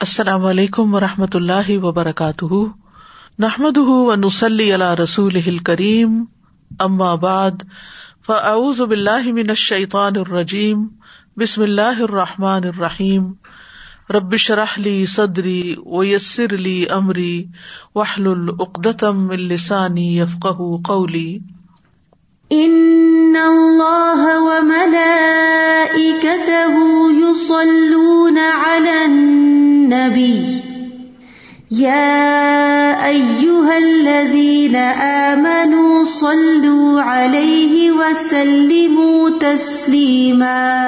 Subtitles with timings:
[0.00, 2.54] السلام علیکم و رحمۃ اللہ وبرکاتہ۔
[3.38, 6.24] نحمد و نسلی اللہ رسول کریم
[7.16, 7.50] بعد،
[8.26, 10.86] فاعوذ باللہ من الشیطان الرجیم،
[11.36, 13.32] بسم اللہ الرحمٰن الرحیم۔
[14.10, 17.44] ربش رحلی صدری و یسر علی عمری
[17.94, 20.46] وحل العقدم السانی یفق
[20.84, 21.38] قولی۔
[22.50, 24.98] ان اللہ وملائکته
[27.18, 30.60] يصلون على النبي.
[31.70, 40.78] يا ايها الذين امنوا صلوا عليه وسلموا تسليما.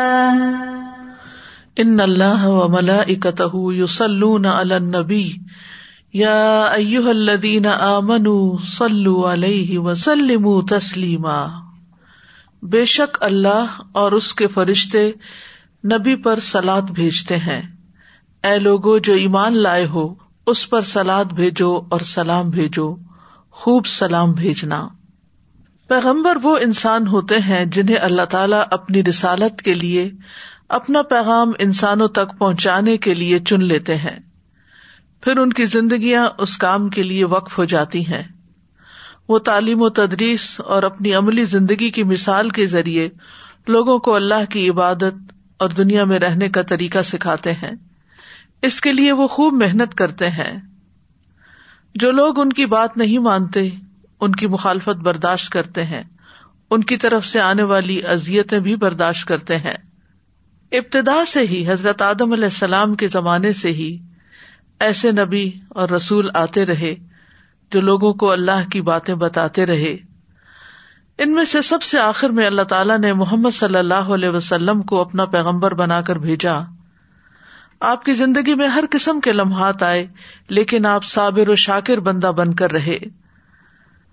[1.77, 5.33] ان اللہ وملائکته يصلون على النبي.
[6.13, 11.47] یا ایوہ الذین آمنوا صلو علیہ وسلموا تسلیما۔
[12.63, 15.13] بے شک اللہ اور اس کے فرشتے
[15.93, 17.63] نبی پر سلاد بھیجتے ہیں۔
[18.45, 20.15] اے لوگو، جو ایمان لائے ہو،
[20.47, 22.97] اس پر سلاد بھیجو اور سلام بھیجو،
[23.51, 24.89] خوب سلام بھیجنا۔
[25.89, 30.11] پیغمبر وہ انسان ہوتے ہیں جنہیں اللہ تعالیٰ اپنی رسالت کے لیے،
[30.69, 34.30] اپنا پیغام انسانوں تک پہنچانے کے لیے چن لیتے ہیں۔
[35.21, 38.23] پھر ان کی زندگیاں اس کام کے لیے وقف ہو جاتی ہیں۔
[39.29, 43.09] وہ تعلیم و تدریس اور اپنی عملی زندگی کی مثال کے ذریعے
[43.69, 45.15] لوگوں کو اللہ کی عبادت
[45.59, 47.71] اور دنیا میں رہنے کا طریقہ سکھاتے ہیں۔
[48.63, 50.61] اس کے لیے وہ خوب محنت کرتے ہیں۔
[51.95, 53.69] جو لوگ ان کی بات نہیں مانتے،
[54.21, 56.03] ان کی مخالفت برداشت کرتے ہیں۔
[56.71, 59.77] ان کی طرف سے آنے والی ازیتیں بھی برداشت کرتے ہیں۔
[60.73, 63.99] ابتدا سے ہی حضرت آدم علیہ السلام کے زمانے سے ہی
[64.81, 66.95] ایسے نبی اور رسول آتے رہے
[67.71, 69.97] جو لوگوں کو اللہ کی باتیں بتاتے رہے۔
[71.19, 74.83] ان میں سے سب سے آخر میں اللہ تعالیٰ نے محمد صلی اللہ علیہ وسلم
[74.83, 76.53] کو اپنا پیغمبر بنا کر بھیجا۔
[77.81, 80.07] آپ کی زندگی میں ہر قسم کے لمحات آئے،
[80.49, 82.99] لیکن آپ صابر و شاکر بندہ بن کر رہے۔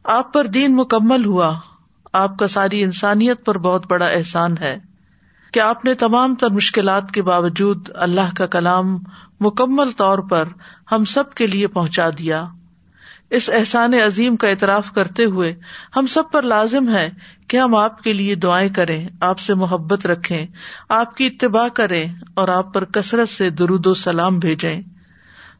[0.04, 1.60] آپ پر دین مکمل ہوا۔
[2.14, 4.78] آپ کا ساری انسانیت پر بہت بڑا احسان ہے۔
[5.54, 8.98] کہ آپ نے تمام تر مشکلات کے باوجود اللہ کا کلام
[9.40, 10.44] مکمل طور پر
[10.92, 12.46] ہم سب کے لیے پہنچا دیا۔
[13.30, 15.56] اس احسان عظیم کا اعتراف کرتے ہوئے
[15.96, 17.10] ہم سب پر لازم ہے
[17.48, 20.48] کہ ہم آپ کے لیے دعائیں کریں، آپ سے محبت رکھیں،
[20.90, 24.82] آپ کی اتباع کریں اور آپ پر کثرت سے درود و سلام بھیجیں۔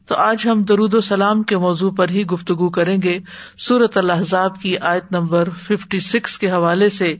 [0.06, 3.18] تو آج ہم درود و سلام کے موضوع پر ہی گفتگو کریں گے۔
[3.58, 7.16] سورت الحضاب کی آیت نمبر ففٹی سکس کے حوالے سے۔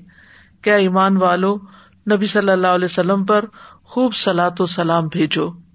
[0.63, 1.57] کیا ایمان والو،
[2.13, 3.45] نبی صلی اللہ علیہ وسلم پر
[3.85, 5.68] خوب سلاد و سلام بھیجو۔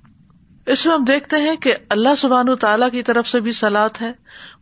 [0.68, 4.12] اس میں ہم دیکھتے ہیں کہ اللہ سبحان تعالیٰ کی طرف سے بھی سلاد ہے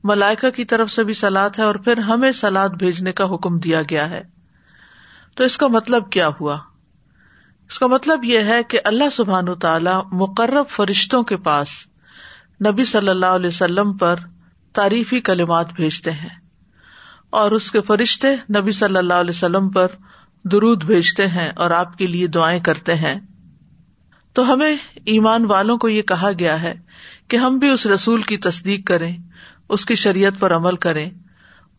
[0.03, 3.81] ملائکہ کی طرف سے بھی سلاد ہے اور پھر ہمیں سلاد بھیجنے کا حکم دیا
[3.89, 4.23] گیا ہے۔
[5.35, 6.57] تو اس کا مطلب کیا ہوا؟
[7.69, 11.69] اس کا مطلب یہ ہے کہ اللہ سبحان تعالیٰ مقرب فرشتوں کے پاس
[12.65, 14.15] نبی صلی اللہ علیہ وسلم پر
[14.75, 16.35] تعریفی کلمات بھیجتے ہیں،
[17.29, 19.87] اور اس کے فرشتے نبی صلی اللہ علیہ وسلم پر
[20.45, 23.19] درود بھیجتے ہیں اور آپ کے لیے دعائیں کرتے ہیں۔
[24.33, 24.75] تو ہمیں
[25.05, 26.73] ایمان والوں کو یہ کہا گیا ہے
[27.27, 29.17] کہ ہم بھی اس رسول کی تصدیق کریں،
[29.69, 31.09] اس کی شریعت پر عمل کریں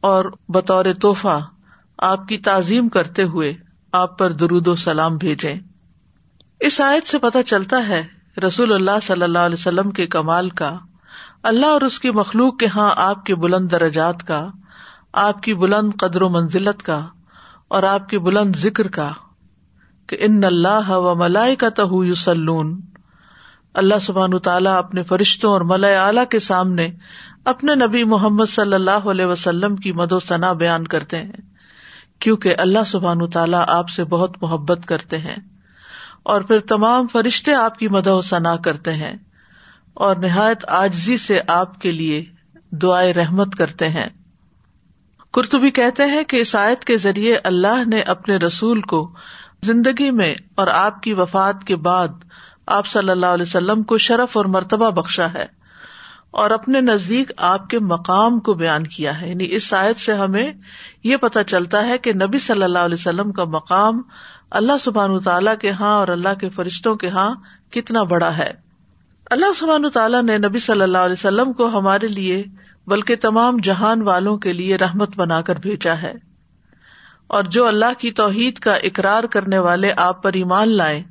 [0.01, 1.41] اور بطور تحفہ
[1.99, 3.53] آپ کی تعظیم کرتے ہوئے
[3.93, 5.55] آپ پر درود و سلام بھیجیں۔
[6.61, 8.03] اس آیت سے پتہ چلتا ہے
[8.47, 10.77] رسول اللہ صلی اللہ علیہ وسلم کے کمال کا،
[11.43, 14.47] اللہ اور اس کی مخلوق کے ہاں آپ کے بلند درجات کا،
[15.13, 17.01] آپ کی بلند قدر و منزلت کا
[17.69, 19.11] اور آپ کے بلند ذکر کا۔
[20.07, 22.81] کہ ان اللہ و ملائی کا تہ یوسلون
[23.75, 26.89] اللہ سبحان تعالیٰ اپنے فرشتوں اور ملائے اعلی کے سامنے
[27.45, 31.33] اپنے نبی محمد صلی اللہ علیہ وسلم کی مد و ثنا بیان کرتے ہیں،
[32.19, 35.37] کیونکہ اللہ سبحان تعالیٰ آپ سے بہت محبت کرتے ہیں
[36.23, 39.17] اور پھر تمام فرشتے آپ کی مد و ثنا کرتے ہیں
[39.95, 42.25] اور نہایت آجزی سے آپ کے لیے
[42.71, 44.09] دعائیں رحمت کرتے ہیں۔
[45.33, 49.15] کرتبی کہتے ہیں کہ اس آیت کے ذریعے اللہ نے اپنے رسول کو
[49.65, 52.09] زندگی میں اور آپ کی وفات کے بعد
[52.67, 55.47] آپ صلی اللہ علیہ وسلم کو شرف اور مرتبہ بخشا ہے
[56.31, 60.53] اور اپنے نزدیک آپ کے مقام کو بیان کیا ہے۔ یعنی اس آیت سے ہمیں
[61.05, 64.03] یہ پتا چلتا ہے کہ نبی صلی اللہ علیہ وسلم کا مقام
[64.51, 67.35] اللہ سبحان تعالیٰ کے ہاں اور اللہ کے فرشتوں کے ہاں
[67.71, 68.51] کتنا بڑا ہے۔
[69.31, 72.45] اللہ سبحان تعالیٰ نے نبی صلی اللہ علیہ وسلم کو ہمارے لیے
[72.87, 76.32] بلکہ تمام جہان والوں کے لیے رحمت بنا کر بھیجا ہے۔
[77.33, 81.03] اور جو اللہ کی توحید کا اقرار کرنے والے آپ پر ایمان لائے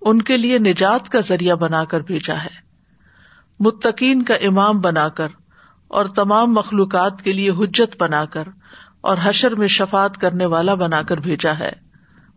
[0.00, 2.54] ان کے لیے نجات کا ذریعہ بنا کر بھیجا ہے۔
[3.60, 5.28] متقین کا امام بنا کر
[5.88, 8.42] اور تمام مخلوقات کے لیے حجت بنا کر
[9.00, 11.72] اور حشر میں شفات کرنے والا بنا کر بھیجا ہے۔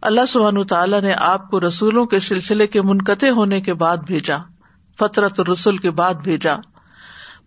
[0.02, 4.38] اللہ سبحان تعالیٰ نے آپ کو رسولوں کے سلسلے کے منقطع ہونے کے بعد بھیجا،
[5.00, 6.56] فطرت رسول کے بعد بھیجا۔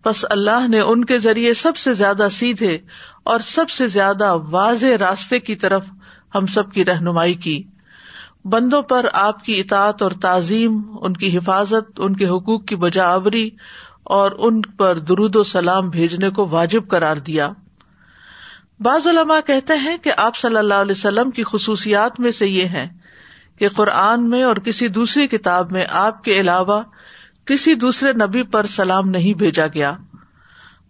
[0.07, 2.77] بس اللہ نے ان کے ذریعے سب سے زیادہ سیدھے
[3.23, 5.85] اور سب سے زیادہ واضح راستے کی طرف
[6.35, 7.63] ہم سب کی رہنمائی کی۔
[8.45, 13.05] بندوں پر آپ کی اطاط اور تعظیم، ان کی حفاظت، ان کے حقوق کی بجا
[13.05, 13.49] آوری
[14.03, 17.49] اور ان پر درود و سلام بھیجنے کو واجب قرار دیا۔
[18.79, 22.65] بعض علماء کہتے ہیں کہ آپ صلی اللہ علیہ وسلم کی خصوصیات میں سے یہ
[22.65, 22.87] ہے
[23.59, 26.81] کہ قرآن میں اور کسی دوسری کتاب میں آپ کے علاوہ
[27.47, 29.93] کسی دوسرے نبی پر سلام نہیں بھیجا گیا۔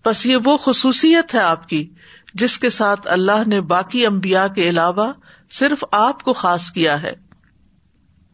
[0.05, 1.89] بس یہ وہ خصوصیت ہے آپ کی،
[2.33, 5.13] جس کے ساتھ اللہ نے باقی امبیا کے علاوہ
[5.51, 7.13] صرف آپ کو خاص کیا ہے۔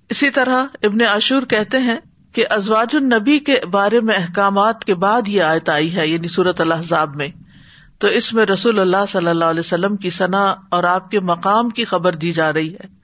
[0.09, 1.95] اسی طرح ابن عاشور کہتے ہیں
[2.33, 6.61] کہ ازواج النبی کے بارے میں احکامات کے بعد یہ آیت آئی ہے یعنی صورت
[6.61, 7.27] الحضاب میں۔
[7.97, 11.69] تو اس میں رسول اللہ صلی اللہ علیہ وسلم کی ثنا اور آپ کے مقام
[11.69, 13.02] کی خبر دی جا رہی ہے۔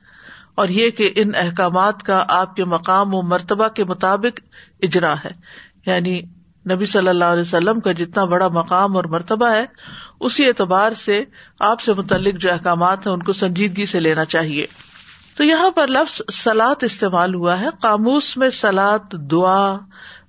[0.59, 4.39] اور یہ کہ ان احکامات کا آپ کے مقام و مرتبہ کے مطابق
[4.83, 5.31] اجرا ہے۔
[5.85, 6.21] یعنی
[6.71, 9.65] نبی صلی اللہ علیہ وسلم کا جتنا بڑا مقام اور مرتبہ ہے،
[10.19, 11.23] اسی اعتبار سے
[11.59, 14.65] آپ سے متعلق جو احکامات ہیں، ان کو سنجیدگی سے لینا چاہیے۔
[15.37, 19.77] تو یہاں پر لفظ سلاد استعمال ہوا ہے۔ قاموس میں سلاد دعا،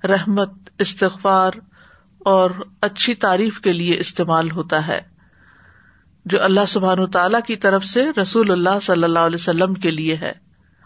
[0.05, 1.51] رحمت، استغفار
[2.19, 2.51] اور
[2.81, 5.10] اچھی تعریف کے لیے استعمال ہوتا ہے۔
[6.25, 10.17] جو اللہ سبحان تعالی کی طرف سے رسول اللہ صلی اللہ علیہ وسلم کے لیے
[10.17, 10.33] ہے۔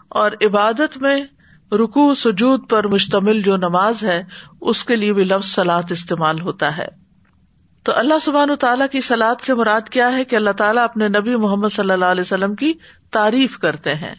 [0.09, 1.23] اور عبادت میں
[1.71, 4.23] رکو سجود پر مشتمل جو نماز ہے،
[4.61, 6.87] اس کے لیے بھی لفظ سلاد استعمال ہوتا ہے۔
[7.83, 11.35] تو اللہ سبحان تعالیٰ کی سلاد سے مراد کیا ہے کہ اللہ تعالیٰ اپنے نبی
[11.35, 12.73] محمد صلی اللہ علیہ وسلم کی
[13.11, 14.15] تعریف کرتے ہیں۔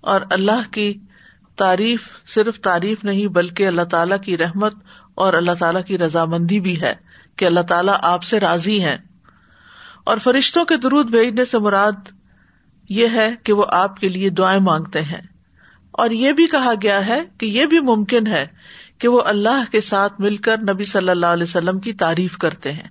[0.00, 0.98] اور اللہ کی
[1.56, 4.74] تعریف صرف تعریف نہیں، بلکہ اللہ تعالیٰ کی رحمت
[5.14, 6.94] اور اللہ تعالیٰ کی رضامندی بھی ہے
[7.36, 8.98] کہ اللہ تعالیٰ آپ سے راضی ہے
[10.08, 12.08] اور فرشتوں کے درود بھیجنے سے مراد
[12.88, 15.20] یہ ہے کہ وہ آپ کے لیے دعائیں مانگتے ہیں۔
[15.90, 18.46] اور یہ بھی کہا گیا ہے کہ یہ بھی ممکن ہے
[18.98, 22.72] کہ وہ اللہ کے ساتھ مل کر نبی صلی اللہ علیہ وسلم کی تعریف کرتے
[22.72, 22.88] ہیں۔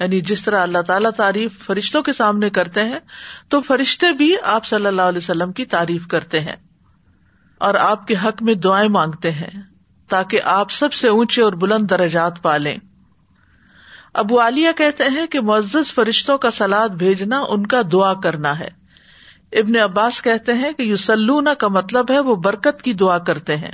[0.00, 2.98] یعنی جس طرح اللہ تعالیٰ تعریف فرشتوں کے سامنے کرتے ہیں،
[3.48, 6.56] تو فرشتے بھی آپ صلی اللہ علیہ وسلم کی تعریف کرتے ہیں۔
[7.58, 9.62] اور آپ کے حق میں دعائیں مانگتے ہیں
[10.08, 12.76] تاکہ آپ سب سے اونچے اور بلند درجات پالیں
[14.14, 18.68] ابو عالیہ کہتے ہیں کہ معزز فرشتوں کا سلاد بھیجنا ان کا دعا کرنا ہے۔
[19.52, 23.72] ابن عباس کہتے ہیں کہ یوسلونا کا مطلب ہے وہ برکت کی دعا کرتے ہیں۔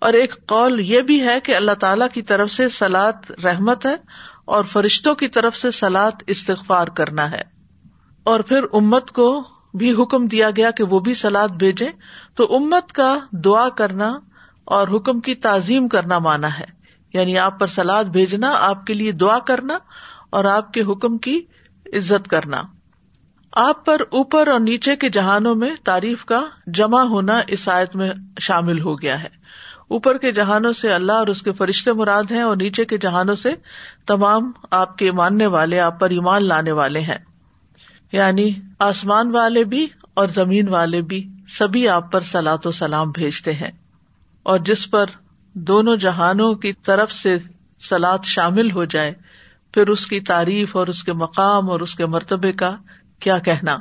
[0.00, 3.96] اور ایک قول یہ بھی ہے کہ اللہ تعالی کی طرف سے سلاد رحمت ہے
[4.44, 7.42] اور فرشتوں کی طرف سے سلاد استغفار کرنا ہے۔
[8.24, 9.44] اور پھر امت کو
[9.74, 11.88] بھی حکم دیا گیا کہ وہ بھی سلاد بھیجے
[12.34, 14.18] تو امت کا دعا کرنا
[14.64, 16.79] اور حکم کی تعظیم کرنا مانا ہے۔
[17.12, 19.78] یعنی آپ پر سلاد بھیجنا، آپ کے لیے دعا کرنا
[20.30, 21.40] اور آپ کے حکم کی
[21.86, 22.62] عزت کرنا۔
[23.52, 28.10] آپ پر اوپر اور نیچے کے جہانوں میں تعریف کا جمع ہونا اس آیت میں
[28.40, 29.40] شامل ہو گیا ہے۔
[29.88, 33.34] اوپر کے جہانوں سے اللہ اور اس کے فرشتے مراد ہیں اور نیچے کے جہانوں
[33.34, 33.54] سے
[34.06, 37.18] تمام آپ کے ماننے والے، آپ پر ایمان لانے والے ہیں۔
[38.12, 43.52] یعنی آسمان والے بھی اور زمین والے بھی سبھی آپ پر سلاۃ و سلام بھیجتے
[43.52, 43.70] ہیں۔
[44.42, 45.04] اور جس پر
[45.54, 47.36] دونوں جہانوں کی طرف سے
[47.80, 49.12] سلاد شامل ہو جائے،
[49.74, 52.76] پھر اس کی تعریف اور اس کے مقام اور اس کے مرتبے کا
[53.20, 53.76] کیا کہنا؟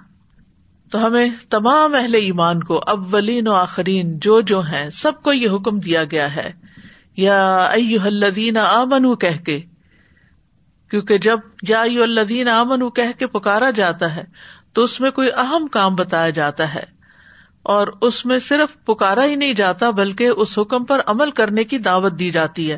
[0.92, 5.50] تو ہمیں تمام اہل ایمان کو اولین و آخرین جو جو ہیں، سب کو یہ
[5.50, 6.52] حکم دیا گیا ہے،
[7.18, 7.70] یا
[8.04, 9.60] الذین آمنو کہہ کے،
[10.92, 14.24] کیونکہ جب یا الذین آمنو کہہ کے پکارا جاتا ہے،
[14.74, 16.84] تو اس میں کوئی اہم کام بتایا جاتا ہے۔
[17.70, 21.78] اور اس میں صرف پکارا ہی نہیں جاتا بلکہ اس حکم پر عمل کرنے کی
[21.78, 22.78] دعوت دی جاتی ہے۔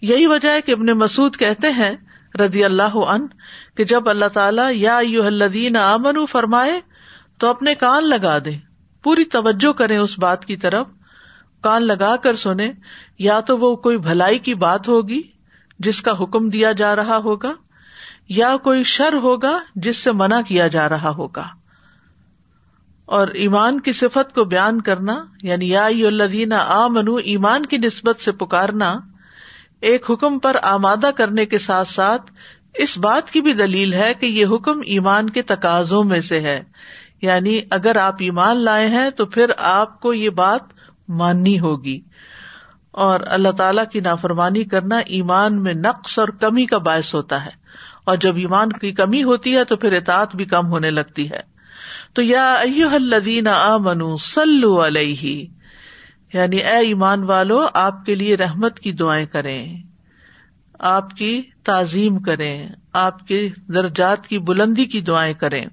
[0.00, 1.92] یہی وجہ ہے کہ ابن مسعد کہتے ہیں
[2.40, 3.26] رضی اللہ ان
[3.76, 6.80] کہ جب اللہ تعالیٰ یا الذین آمنو فرمائے
[7.38, 8.56] تو اپنے کان لگا دے۔
[9.04, 10.86] پوری توجہ کرے اس بات کی طرف۔
[11.62, 12.72] کان لگا کر سنے
[13.18, 15.22] یا تو وہ کوئی بھلائی کی بات ہوگی
[15.78, 17.52] جس کا حکم دیا جا رہا ہوگا،
[18.28, 21.46] یا کوئی شر ہوگا جس سے منع کیا جا رہا ہوگا۔
[23.06, 28.20] اور ایمان کی صفت کو بیان کرنا یعنی یا الذین آ منو ایمان کی نسبت
[28.20, 28.94] سے پکارنا،
[29.80, 32.32] ایک حکم پر آمادہ کرنے کے ساتھ ساتھ
[32.74, 36.64] اس بات کی بھی دلیل ہے کہ یہ حکم ایمان کے تقاضوں میں سے ہے۔
[37.22, 40.60] یعنی اگر آپ ایمان لائے ہیں تو پھر آپ کو یہ بات
[41.08, 42.00] ماننی ہوگی۔
[42.90, 47.50] اور اللہ تعالی کی نافرمانی کرنا ایمان میں نقص اور کمی کا باعث ہوتا ہے۔
[48.04, 51.53] اور جب ایمان کی کمی ہوتی ہے تو پھر اطاعت بھی کم ہونے لگتی ہے۔
[52.14, 52.54] تو یا
[52.92, 53.76] الذین آ
[54.20, 55.46] سلو علیہ
[56.32, 59.82] یعنی اے ایمان والو، آپ کے لیے رحمت کی دعائیں کریں،
[60.78, 65.66] آپ کی تعظیم کریں، آپ کے درجات کی بلندی کی دعائیں کریں۔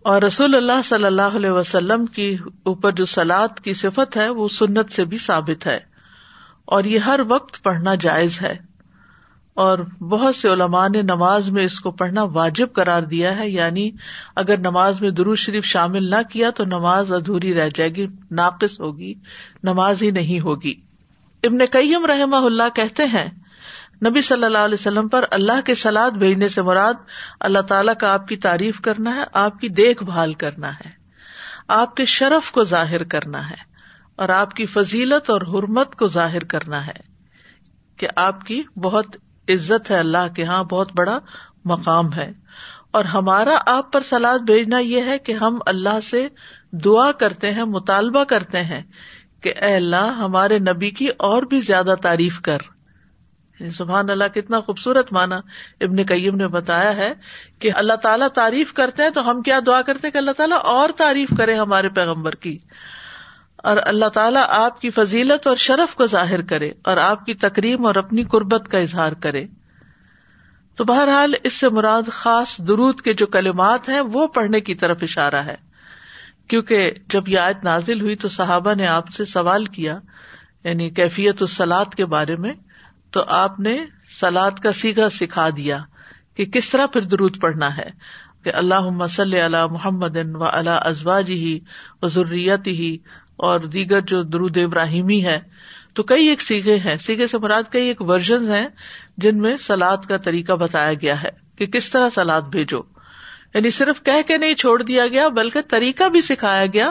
[0.00, 4.48] اور رسول اللہ صلی اللہ علیہ وسلم کی اوپر جو سلاد کی صفت ہے، وہ
[4.48, 5.78] سنت سے بھی ثابت ہے۔
[6.64, 8.69] اور یہ ہر وقت پڑھنا جائز ہے۔
[9.56, 13.90] اور بہت سے علماء نے نماز میں اس کو پڑھنا واجب قرار دیا ہے یعنی
[14.36, 18.80] اگر نماز میں درو شریف شامل نہ کیا تو نماز ادھوری رہ جائے گی، ناقص
[18.80, 19.14] ہوگی،
[19.62, 20.74] نماز ہی نہیں ہوگی۔
[21.42, 23.28] ابن کئیم رحم اللہ کہتے ہیں،
[24.06, 26.94] نبی صلی اللہ علیہ وسلم پر اللہ کے سلاد بھیجنے سے مراد
[27.40, 30.90] اللہ تعالیٰ کا آپ کی تعریف کرنا ہے، آپ کی دیکھ بھال کرنا ہے،
[31.68, 33.56] آپ کے شرف کو ظاہر کرنا ہے
[34.16, 36.98] اور آپ کی فضیلت اور حرمت کو ظاہر کرنا ہے
[37.98, 39.16] کہ آپ کی بہت
[39.54, 41.18] عزت ہے اللہ کے یہاں بہت بڑا
[41.64, 42.32] مقام ہے۔
[42.90, 46.28] اور ہمارا آپ پر سلاد بھیجنا یہ ہے کہ ہم اللہ سے
[46.72, 48.82] دعا کرتے ہیں، مطالبہ کرتے ہیں
[49.40, 52.58] کہ اے اللہ، ہمارے نبی کی اور بھی زیادہ تعریف کر۔
[53.60, 55.36] یعنی سبحان اللہ، کتنا خوبصورت مانا
[55.80, 57.12] ابن کئیم نے بتایا ہے
[57.58, 60.58] کہ اللہ تعالیٰ تعریف کرتے ہیں تو ہم کیا دعا کرتے ہیں کہ اللہ تعالیٰ
[60.62, 62.58] اور تعریف کرے ہمارے پیغمبر کی۔
[63.62, 67.86] اور اللہ تعالیٰ آپ کی فضیلت اور شرف کو ظاہر کرے اور آپ کی تقریب
[67.86, 69.46] اور اپنی قربت کا اظہار کرے۔
[70.76, 74.98] تو بہرحال اس سے مراد خاص درود کے جو کلمات ہیں وہ پڑھنے کی طرف
[75.02, 75.54] اشارہ ہے۔
[76.48, 79.98] کیونکہ جب یہ آیت نازل ہوئی تو صحابہ نے آپ سے سوال کیا
[80.64, 82.52] یعنی کیفیت السلاد کے بارے میں،
[83.10, 83.84] تو آپ نے
[84.20, 85.78] سلاد کا سیگا سکھا دیا
[86.34, 87.90] کہ کس طرح پھر درود پڑھنا ہے۔
[88.44, 91.60] کہ اللہ مسل محمد و اللہ ازواج ہی
[92.02, 92.98] و ضروریت ہی
[93.40, 95.40] اور دیگر جو درود ابراہیمی ہے
[95.94, 98.68] تو کئی ایک سیگے ہیں۔ سیگے سے مراد کئی ایک ورژن ہیں
[99.16, 102.78] جن میں سلاد کا طریقہ بتایا گیا ہے کہ کس طرح سلاد بھیجو۔
[103.54, 106.90] یعنی صرف کہہ کے نہیں چھوڑ دیا گیا، بلکہ طریقہ بھی سکھایا گیا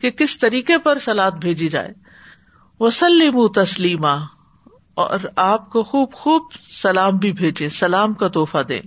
[0.00, 1.92] کہ کس طریقے پر سلاد بھیجی جائے۔
[2.80, 4.14] وسلم تسلیما
[4.94, 6.42] اور آپ کو خوب خوب
[6.82, 8.80] سلام بھی بھیجے سلام کا تحفہ دے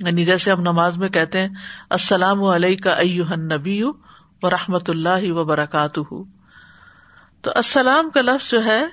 [0.00, 1.48] یعنی جیسے ہم نماز میں کہتے ہیں،
[1.90, 3.00] السلام علیہ کا
[3.36, 3.82] نبی
[4.42, 8.86] و رحمت اللہ و برکات تو السلام کا لفظ جو ہے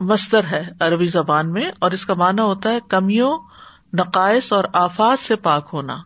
[0.00, 3.38] مستر ہے عربی زبان میں، اور اس کا معنی ہوتا ہے کمیوں،
[3.92, 5.96] نقائص اور آفات سے پاک ہونا۔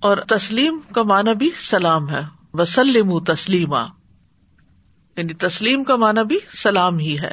[0.00, 2.20] اور تسلیم کا معنی بھی سلام ہے۔
[2.52, 3.86] وسلم تسلیما۔
[5.16, 7.32] یعنی تسلیم کا معنی بھی سلام ہی ہے۔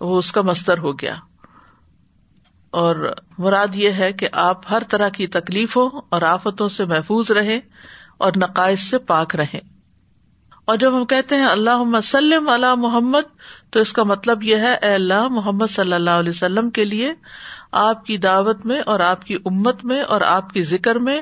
[0.00, 1.14] وہ اس کا مستر ہو گیا۔
[2.70, 7.60] اور مراد یہ ہے کہ آپ ہر طرح کی تکلیفوں اور آفتوں سے محفوظ رہیں۔
[8.18, 9.60] اور نقائص سے پاک رہیں۔
[10.64, 13.36] اور جب ہم کہتے ہیں اللہ وسلم اللہ محمد،
[13.70, 17.12] تو اس کا مطلب یہ ہے، اے اللہ، محمد صلی اللہ علیہ وسلم کے لیے،
[17.72, 21.20] آپ کی دعوت میں اور آپ کی امت میں اور آپ کی ذکر میں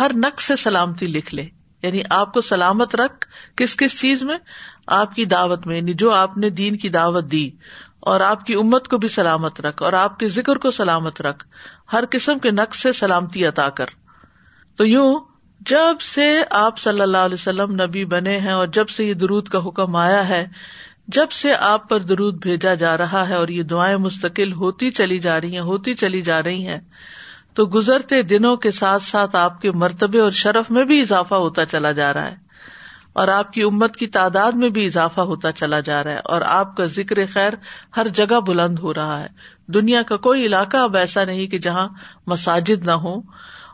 [0.00, 1.46] ہر نقص سے سلامتی لکھ لے۔
[1.82, 4.38] یعنی آپ کو سلامت رکھ کس کس چیز میں؟
[4.86, 7.50] آپ کی دعوت میں یعنی جو آپ نے دین کی دعوت دی۔
[8.00, 11.46] اور آپ کی امت کو بھی سلامت رکھ اور آپ کے ذکر کو سلامت رکھ۔
[11.92, 13.86] ہر قسم کے نقص سے سلامتی عطا کر۔
[14.76, 15.20] تو یوں
[15.60, 19.48] جب سے آپ صلی اللہ علیہ وسلم نبی بنے ہیں اور جب سے یہ درود
[19.48, 20.46] کا حکم آیا ہے،
[21.08, 25.18] جب سے آپ پر درود بھیجا جا رہا ہے اور یہ دعائیں مستقل ہوتی چلی
[25.18, 26.80] جا رہی ہیں، ہوتی چلی جا رہی ہیں،
[27.54, 31.66] تو گزرتے دنوں کے ساتھ ساتھ آپ کے مرتبے اور شرف میں بھی اضافہ ہوتا
[31.66, 32.36] چلا جا رہا ہے۔
[33.12, 36.42] اور آپ کی امت کی تعداد میں بھی اضافہ ہوتا چلا جا رہا ہے۔ اور
[36.42, 37.52] آپ کا ذکر خیر
[37.96, 39.26] ہر جگہ بلند ہو رہا ہے۔
[39.66, 41.88] دنیا کا کوئی علاقہ اب ایسا نہیں کہ جہاں
[42.26, 43.20] مساجد نہ ہو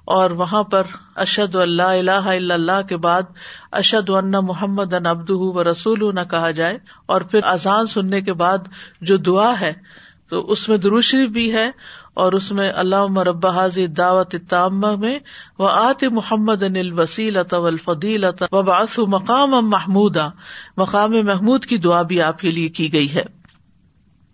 [0.06, 0.82] اور وہاں پر
[1.14, 3.22] اشد اللہ اللہ اللہ کے بعد
[3.72, 8.32] اشد اللہ محمد ان ابد و رسول نہ کہا جائے اور پھر اذان سننے کے
[8.32, 8.58] بعد
[9.00, 9.72] جو دعا ہے
[10.30, 11.70] تو اس میں دروشری بھی ہے
[12.14, 15.18] اور اس میں اللہ مربع حاضر دعوت تامہ میں
[15.58, 17.38] وہ آت محمد ان وسیل
[17.84, 20.16] فدیل باس مقام محمود
[20.76, 23.25] مقام محمود کی دعا بھی آپ کے لیے کی گئی ہے۔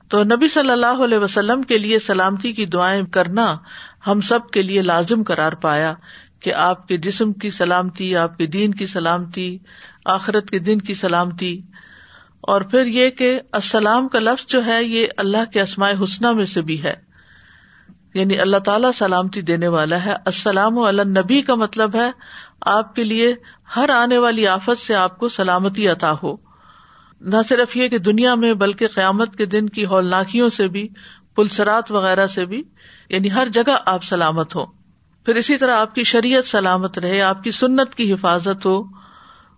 [0.08, 3.56] تو نبی صلی اللہ علیہ وسلم کے لیے سلامتی کی دعائیں کرنا
[4.06, 5.94] ہم سب کے لیے لازم قرار پایا
[6.40, 9.59] کہ آپ کے جسم کی سلامتی، آپ کے دین کی سلامتی،
[10.04, 11.61] آخرت کے دن کی سلامتی۔
[12.40, 16.44] اور پھر یہ کہ السلام کا لفظ جو ہے، یہ اللہ کے اسماء حسنہ میں
[16.44, 16.94] سے بھی ہے۔
[18.14, 22.11] یعنی اللہ تعالیٰ سلامتی دینے والا ہے۔ السلام نبی کا مطلب ہے،
[22.61, 23.35] آپ کے لیے
[23.76, 26.37] ہر آنے والی آفت سے آپ کو سلامتی عطا ہو۔
[27.21, 30.88] نہ صرف یہ کہ دنیا میں، بلکہ قیامت کے دن کی ہولناکیوں سے بھی،
[31.37, 32.62] پلسرات وغیرہ سے بھی۔
[33.12, 34.64] یعنی ہر جگہ آپ سلامت ہو
[35.25, 38.83] پھر اسی طرح آپ کی شریعت سلامت رہے، آپ کی سنت کی حفاظت ہو۔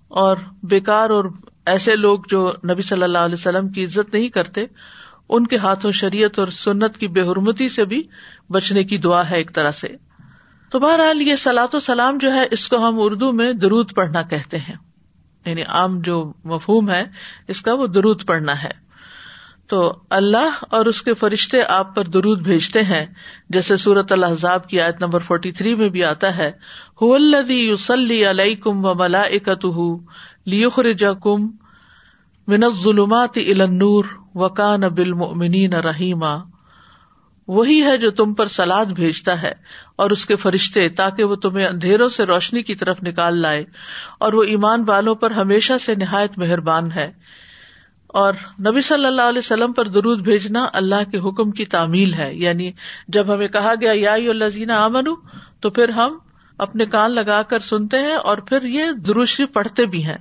[0.09, 1.25] اور بیکار اور
[1.67, 4.65] ایسے لوگ جو نبی صلی اللہ علیہ وسلم کی عزت نہیں کرتے،
[5.29, 8.03] ان کے ہاتھوں شریعت اور سنت کی بے حرمتی سے بھی
[8.51, 9.89] بچنے کی دعا ہے ایک طرح سے۔
[10.71, 14.23] تو بہرحال یہ سلاۃ و سلام جو ہے، اس کو ہم اردو میں درود پڑھنا
[14.23, 14.77] کہتے ہیں۔
[15.47, 17.05] یعنی عام جو مفہوم ہے،
[17.49, 18.84] اس کا وہ درود پڑھنا ہے۔
[19.66, 23.06] تو اللہ اور اس کے فرشتے آپ پر درود بھیجتے ہیں۔
[23.49, 26.52] جیسے سورت الحضاب کی آیت نمبر فورٹی تھری میں بھی آتا ہے۔
[27.49, 29.66] یوسلی علیہ کم و ملا اکت
[30.47, 30.92] لیخر
[31.23, 31.47] کم
[32.47, 34.04] من ظلمات النور
[34.35, 36.37] وکان بالمؤمنین رحیما
[37.49, 39.52] وہی ہے جو تم پر سلاد بھیجتا ہے
[39.97, 43.64] اور اس کے فرشتے تاکہ وہ تمہیں اندھیروں سے روشنی کی طرف نکال لائے۔
[44.18, 47.12] اور وہ ایمان والوں پر ہمیشہ سے نہایت مہربان ہے۔
[48.14, 52.35] اور نبی صلی اللہ علیہ وسلم پر درود بھیجنا اللہ کے حکم کی تعمیل ہے۔
[52.35, 52.73] یعنی
[53.09, 55.04] جب ہمیں کہا گیا، یا الزین امن
[55.61, 56.18] تو پھر ہم
[56.59, 60.16] اپنے کان لگا کر سنتے ہیں اور پھر یہ دروشری پڑھتے بھی ہیں۔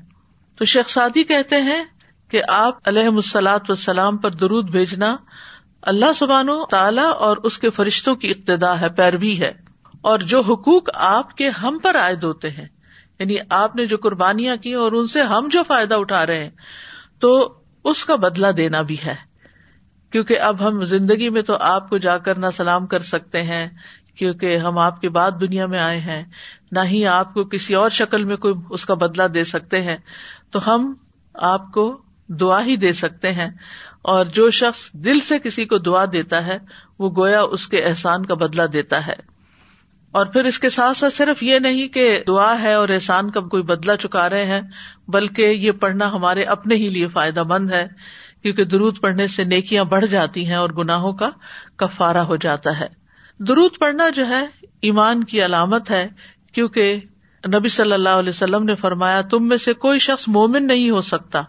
[0.55, 1.83] تو شیخ سادی کہتے ہیں
[2.31, 5.15] کہ آپ علیہ السلاط وسلام پر درود بھیجنا
[5.81, 9.51] اللہ سبحان و تعالی اور اس کے فرشتوں کی ابتدا ہے، پیروی ہے۔
[10.01, 12.67] اور جو حقوق آپ کے ہم پر عائد ہوتے ہیں
[13.19, 16.51] یعنی آپ نے جو قربانیاں کی اور ان سے ہم جو فائدہ اٹھا رہے ہیں،
[17.19, 17.53] تو
[17.84, 19.16] اس کا بدلا دینا بھی ہے۔
[20.12, 23.68] کیونکہ اب ہم زندگی میں تو آپ کو جا کر نہ سلام کر سکتے ہیں،
[24.16, 26.24] کیونکہ ہم آپ کے بعد دنیا میں آئے ہیں۔
[26.72, 29.98] نہ ہی آپ کو کسی اور شکل میں کوئی اس کا بدلا دے سکتے ہیں۔
[30.52, 30.94] تو ہم
[31.34, 33.50] آپ کو دعا ہی دے سکتے ہیں۔
[34.02, 36.58] اور جو شخص دل سے کسی کو دعا دیتا ہے،
[37.00, 39.33] وہ گویا اس کے احسان کا بدلا دیتا ہے۔
[40.13, 43.39] اور پھر اس کے ساتھ ساتھ صرف یہ نہیں کہ دعا ہے اور احسان کا
[43.39, 44.62] کوئی بدلا چکا رہے ہیں،
[45.08, 47.88] بلکہ یہ پڑھنا ہمارے اپنے ہی لیے فائدہ مند ہے،
[48.41, 51.29] کیونکہ درود پڑھنے سے نیکیاں بڑھ جاتی ہیں اور گناہوں کا
[51.75, 52.88] کفارا ہو جاتا ہے۔
[53.39, 54.46] درود پڑھنا جو ہے،
[54.82, 56.08] ایمان کی علامت ہے،
[56.53, 57.00] کیونکہ
[57.48, 61.01] نبی صلی اللہ علیہ وسلم نے فرمایا، تم میں سے کوئی شخص مومن نہیں ہو
[61.01, 61.41] سکتا۔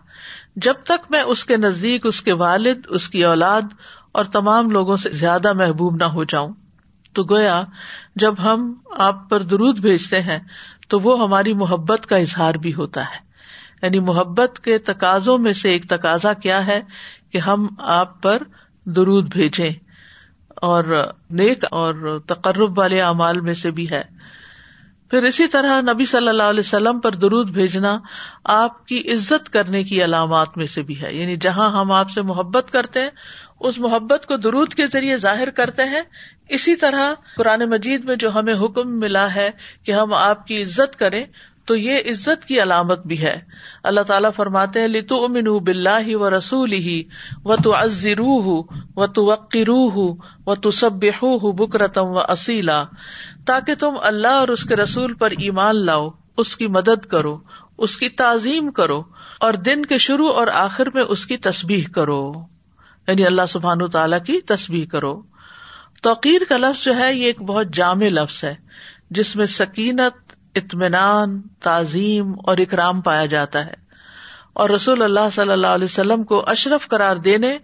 [0.57, 3.63] جب تک میں اس کے نزدیک، اس کے والد، اس کی اولاد
[4.13, 6.53] اور تمام لوگوں سے زیادہ محبوب نہ ہو جاؤں،
[7.13, 7.63] تو گویا
[8.17, 10.39] جب ہم آپ پر درود بھیجتے ہیں،
[10.89, 13.25] تو وہ ہماری محبت کا اظہار بھی ہوتا ہے۔
[13.83, 16.81] یعنی محبت کے تقاضوں میں سے ایک تقاضا کیا ہے
[17.31, 18.43] کہ ہم آپ پر
[18.85, 19.71] درود بھیجیں۔
[20.57, 24.03] اور نیک اور تقرب والے اعمال میں سے بھی ہے۔
[25.11, 27.99] پھر اسی طرح نبی صلی اللہ علیہ وسلم پر درود بھیجنا
[28.45, 32.23] آپ کی عزت کرنے کی علامات میں سے بھی ہے۔ یعنی جہاں ہم آپ سے
[32.23, 33.11] محبت کرتے ہیں
[33.65, 36.03] اس محبت کو درود کے ذریعے ظاہر کرتے ہیں۔
[36.49, 39.51] اسی طرح قرآن مجید میں جو ہمیں حکم ملا ہے
[39.85, 41.25] کہ ہم آپ کی عزت کریں،
[41.65, 43.41] تو یہ عزت کی علامت بھی ہے۔
[43.83, 47.03] اللہ تعالیٰ فرماتے ہیں لتو امن بلّہ و رسول ہی
[47.45, 47.73] و تو
[48.19, 48.63] روح
[48.97, 49.35] و تو
[49.67, 50.15] روح
[50.47, 50.93] و تو سب
[51.57, 52.83] بکرتم و اصیلا
[53.47, 57.39] تاکہ تم اللہ اور اس کے رسول پر ایمان لاؤ، اس کی مدد کرو،
[57.79, 59.03] اس کی تعظیم کرو،
[59.39, 62.54] اور دن کے شروع اور آخر میں اس کی تصبیح کرو۔
[63.09, 65.23] یعنی اللہ سبحان و تعالیٰ کی تصبیح کرو۔
[66.03, 68.55] توقیر کا لفظ جو ہے، یہ ایک بہت جامع لفظ ہے،
[69.11, 73.85] جس میں سکینت، اطمینان، تعظیم اور اکرام پایا جاتا ہے۔
[74.53, 77.59] اور رسول اللہ صلی اللہ علیہ وسلم کو اشرف قرار دینے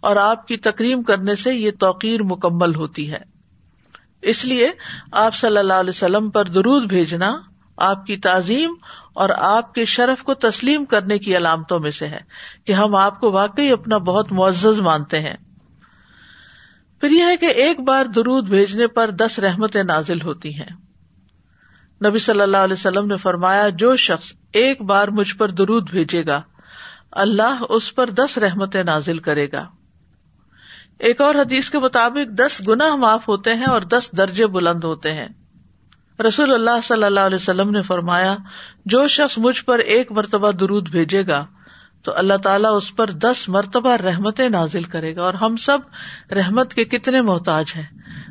[0.00, 3.18] اور آپ کی تکریم کرنے سے یہ توقیر مکمل ہوتی ہے۔
[4.22, 4.70] اس لیے
[5.12, 7.36] آپ صلی اللہ علیہ وسلم پر درود بھیجنا
[7.76, 8.74] آپ کی تعظیم
[9.14, 12.20] اور آپ کے شرف کو تسلیم کرنے کی علامتوں میں سے ہے
[12.64, 15.36] کہ ہم آپ کو واقعی اپنا بہت معزز مانتے ہیں۔
[17.00, 20.76] پھر یہ ہے کہ ایک بار درود بھیجنے پر دس رحمتیں نازل ہوتی ہیں۔
[22.06, 26.26] نبی صلی اللہ علیہ وسلم نے فرمایا، جو شخص ایک بار مجھ پر درود بھیجے
[26.26, 26.42] گا،
[27.12, 29.68] اللہ اس پر دس رحمتیں نازل کرے گا۔
[30.98, 35.12] ایک اور حدیث کے مطابق، دس گنا معاف ہوتے ہیں اور دس درجے بلند ہوتے
[35.12, 35.28] ہیں۔
[36.24, 38.36] رسول اللہ صلی اللہ علیہ وسلم نے فرمایا،
[38.84, 41.46] جو شخص مجھ پر ایک مرتبہ درود بھیجے گا،
[42.02, 45.78] تو اللہ تعالیٰ اس پر دس مرتبہ رحمتیں نازل کرے گا، اور ہم سب
[46.32, 47.86] رحمت کے کتنے محتاج ہیں۔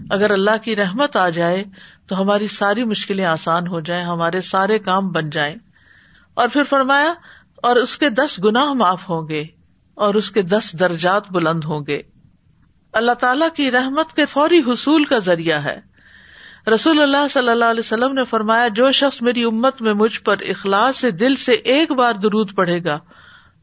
[0.09, 1.63] اگر اللہ کی رحمت آ جائے،
[2.07, 5.55] تو ہماری ساری مشکلیں آسان ہو جائیں، ہمارے سارے کام بن جائیں۔
[6.33, 7.13] اور پھر فرمایا،
[7.55, 9.45] اور اس کے دس گنا معاف ہوں گے،
[9.95, 12.01] اور اس کے دس درجات بلند ہوں گے۔
[12.93, 15.94] اللہ تعالیٰ کی رحمت کے فوری حصول کا ذریعہ ہے۔
[16.73, 20.35] رسول اللہ صلی اللہ علیہ وسلم نے فرمایا، جو شخص میری امت میں مجھ پر
[20.41, 22.99] اخلاص سے دل سے ایک بار درود پڑے گا،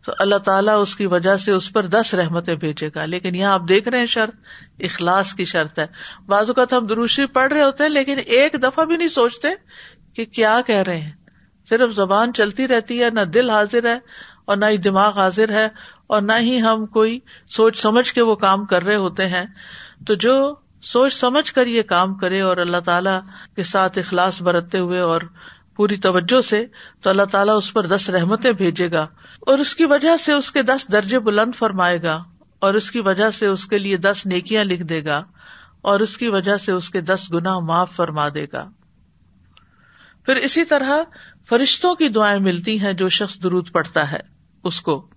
[0.07, 3.53] تو اللہ تعالیٰ اس کی وجہ سے اس پر دس رحمتیں بھیجے گا۔ لیکن یہاں
[3.53, 4.35] آپ دیکھ رہے ہیں شرط،
[4.81, 5.87] اخلاص کی شرط ہے۔
[6.27, 9.49] بعض اوقات ہم دروشی پڑھ رہے ہوتے ہیں، لیکن ایک دفعہ بھی نہیں سوچتے
[10.15, 11.13] کہ کیا کہہ رہے ہیں۔
[11.69, 13.99] صرف زبان چلتی رہتی ہے، نہ دل حاضر ہے
[14.45, 15.69] اور نہ ہی دماغ حاضر ہے
[16.07, 17.19] اور نہ ہی ہم کوئی
[17.51, 19.45] سوچ سمجھ کے وہ کام کر رہے ہوتے ہیں۔
[20.07, 23.11] تو جو سوچ سمجھ کر یہ کام کرے اور اللہ تعالی
[23.57, 25.21] کے ساتھ اخلاص برتتے ہوئے اور
[25.77, 26.67] پوری توجہ سے
[27.03, 29.07] تو اللہ تعالیٰ اس پر دس رحمتیں بھیجے گا
[29.41, 32.23] اور اس کی وجہ سے اس کے دس درجے بلند فرمائے گا
[32.59, 35.25] اور اس کی وجہ سے اس کے لیے دس نیکیاں لکھ دے گا
[35.83, 38.69] اور اس کی وجہ سے اس کے دس گنا معاف فرما دے گا۔
[40.27, 40.91] پھر اسی طرح
[41.49, 44.21] فرشتوں کی دعائیں ملتی ہیں جو شخص درود پڑتا ہے۔
[44.65, 45.09] اس کو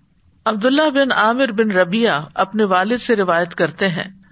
[0.44, 4.25] عبداللہ بن عامر بن ربیہ اپنے والد سے روایت کرتے ہیں۔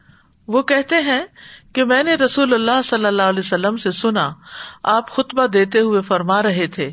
[0.48, 1.24] وہ کہتے ہیں
[1.72, 4.30] کہ میں نے رسول اللہ صلی اللہ علیہ وسلم سے سنا،
[4.82, 6.92] آپ خطبہ دیتے ہوئے فرما رہے تھے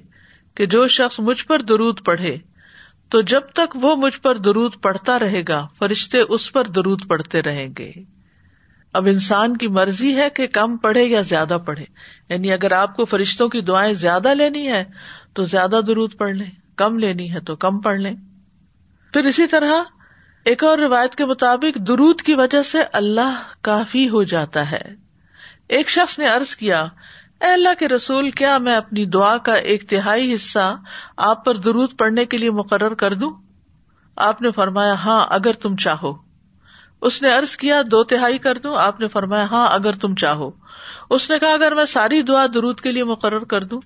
[0.56, 2.38] کہ جو شخص مجھ پر درود پڑھے،
[3.10, 7.42] تو جب تک وہ مجھ پر درود پڑتا رہے گا، فرشتے اس پر درود پڑتے
[7.42, 7.92] رہیں گے۔
[8.94, 11.86] اب انسان کی مرضی ہے کہ کم پڑھے یا زیادہ پڑھے۔
[12.30, 14.84] یعنی اگر آپ کو فرشتوں کی دعائیں زیادہ لینی ہے
[15.34, 18.14] تو زیادہ درود پڑھ لیں، کم لینی ہے تو کم پڑھ لیں۔
[19.14, 19.74] پھر اسی طرح
[20.46, 24.82] ایک اور روایت کے مطابق درود کی وجہ سے اللہ کافی ہو جاتا ہے۔
[25.70, 26.80] ایک شخص نے ارض کیا،
[27.42, 30.76] اے اللہ کے رسول، کیا میں اپنی دعا کا ایک تہائی حصہ
[31.18, 33.32] آپ پر درود پڑنے کے لیے مقرر کر دوں؟
[34.16, 36.14] آپ نے فرمایا ہاں اگر تم چاہو۔
[37.02, 40.52] اس نے ارض کیا، دو تہائی کر دوں؟ آپ نے فرمایا ہاں اگر تم چاہو۔
[41.10, 43.82] اس نے کہا، اگر میں ساری دعا درود کے لیے مقرر کر دوں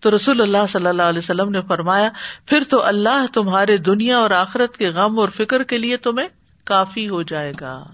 [0.00, 2.10] تو رسول اللہ صلی اللہ علیہ وسلم نے فرمایا،
[2.46, 6.28] پھر تو اللہ تمہارے دنیا اور آخرت کے غم اور فکر کے لیے تمہیں
[6.64, 7.84] کافی ہو جائے گا۔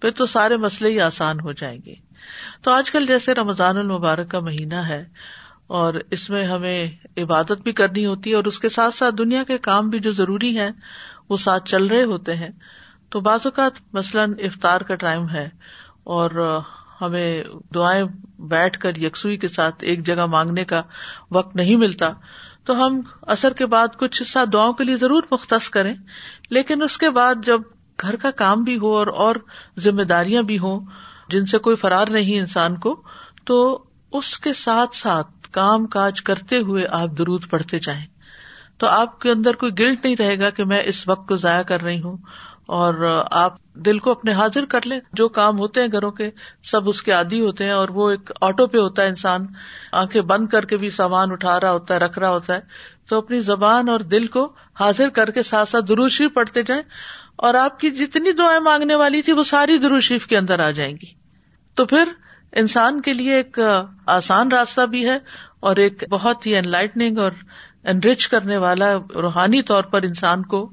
[0.00, 1.94] پھر تو سارے مسئلے ہی آسان ہو جائیں گے۔
[2.62, 5.04] تو آج کل جیسے رمضان المبارک کا مہینہ ہے
[5.66, 9.42] اور اس میں ہمیں عبادت بھی کرنی ہوتی ہے اور اس کے ساتھ ساتھ دنیا
[9.42, 10.70] کے کام بھی جو ضروری ہے
[11.28, 12.50] وہ ساتھ چل رہے ہوتے ہیں۔
[13.10, 15.48] تو بعض اوقات مثلاً افطار کا ٹائم ہے
[16.04, 16.60] اور
[17.02, 18.04] ہمیں دعائیں
[18.38, 20.82] بیٹھ کر یکسوئی کے ساتھ ایک جگہ مانگنے کا
[21.30, 22.08] وقت نہیں ملتا،
[22.64, 25.94] تو ہم اثر کے بعد کچھ حصہ دعاؤں کے لیے ضرور مختص کریں۔
[26.50, 27.60] لیکن اس کے بعد جب
[28.00, 29.36] گھر کا کام بھی ہو اور اور
[29.78, 30.80] ذمہ داریاں بھی ہوں
[31.28, 33.02] جن سے کوئی فرار نہیں انسان کو،
[33.44, 38.06] تو اس کے ساتھ ساتھ کام کاج کرتے ہوئے آپ درود پڑھتے جائیں۔
[38.78, 41.62] تو آپ کے اندر کوئی گلٹ نہیں رہے گا کہ میں اس وقت کو ضائع
[41.62, 42.16] کر رہی ہوں۔
[42.72, 46.30] اور آپ دل کو اپنے حاضر کر لیں۔ جو کام ہوتے ہیں گھروں کے،
[46.62, 49.46] سب اس کے عادی ہوتے ہیں اور وہ ایک آٹو پہ ہوتا ہے انسان۔
[49.92, 52.60] آنکھیں بند کر کے بھی سامان اٹھا رہا ہوتا ہے، رکھ رہا ہوتا ہے۔
[53.08, 56.82] تو اپنی زبان اور دل کو حاضر کر کے ساتھ ساتھ دروشی پڑھتے جائیں۔
[57.36, 60.92] اور آپ کی جتنی دعائیں مانگنے والی تھی، وہ ساری دروشیف کے اندر آ جائیں
[60.92, 61.14] گی۔
[61.74, 62.04] تو پھر
[62.52, 63.58] انسان کے لیے ایک
[64.06, 65.18] آسان راستہ بھی ہے
[65.60, 67.32] اور ایک بہت ہی ان لائٹنگ اور
[67.84, 70.72] انرچ کرنے والا روحانی طور پر انسان کو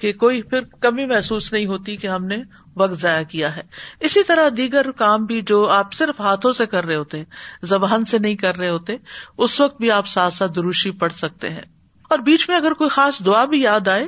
[0.00, 2.36] کہ کوئی پھر کمی محسوس نہیں ہوتی کہ ہم نے
[2.76, 3.62] وقت ضائع کیا ہے۔
[4.00, 7.24] اسی طرح دیگر کام بھی جو آپ صرف ہاتھوں سے کر رہے ہوتے ہیں،
[7.62, 8.96] زبان سے نہیں کر رہے ہوتے،
[9.38, 11.62] اس وقت بھی آپ ساتھ ساتھ دروشی پڑھ سکتے ہیں۔
[12.10, 14.06] اور بیچ میں اگر کوئی خاص دعا بھی یاد آئے،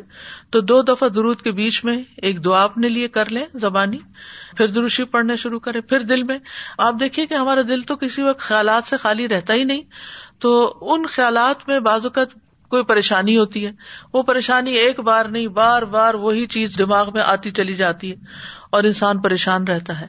[0.50, 3.98] تو دو دفعہ درود کے بیچ میں ایک دعا اپنے لیے کر لیں، زبانی،
[4.56, 6.38] پھر دروشی پڑھنے شروع کرے پھر دل میں،
[6.78, 9.82] آپ دیکھیے کہ ہمارا دل تو کسی وقت خیالات سے خالی رہتا ہی نہیں،
[10.38, 12.28] تو ان خیالات میں بعض اوقات
[12.72, 13.72] کوئی پریشانی ہوتی ہے۔
[14.14, 18.16] وہ پریشانی ایک بار نہیں، بار بار وہی چیز دماغ میں آتی چلی جاتی ہے
[18.72, 20.06] اور انسان پریشان رہتا ہے۔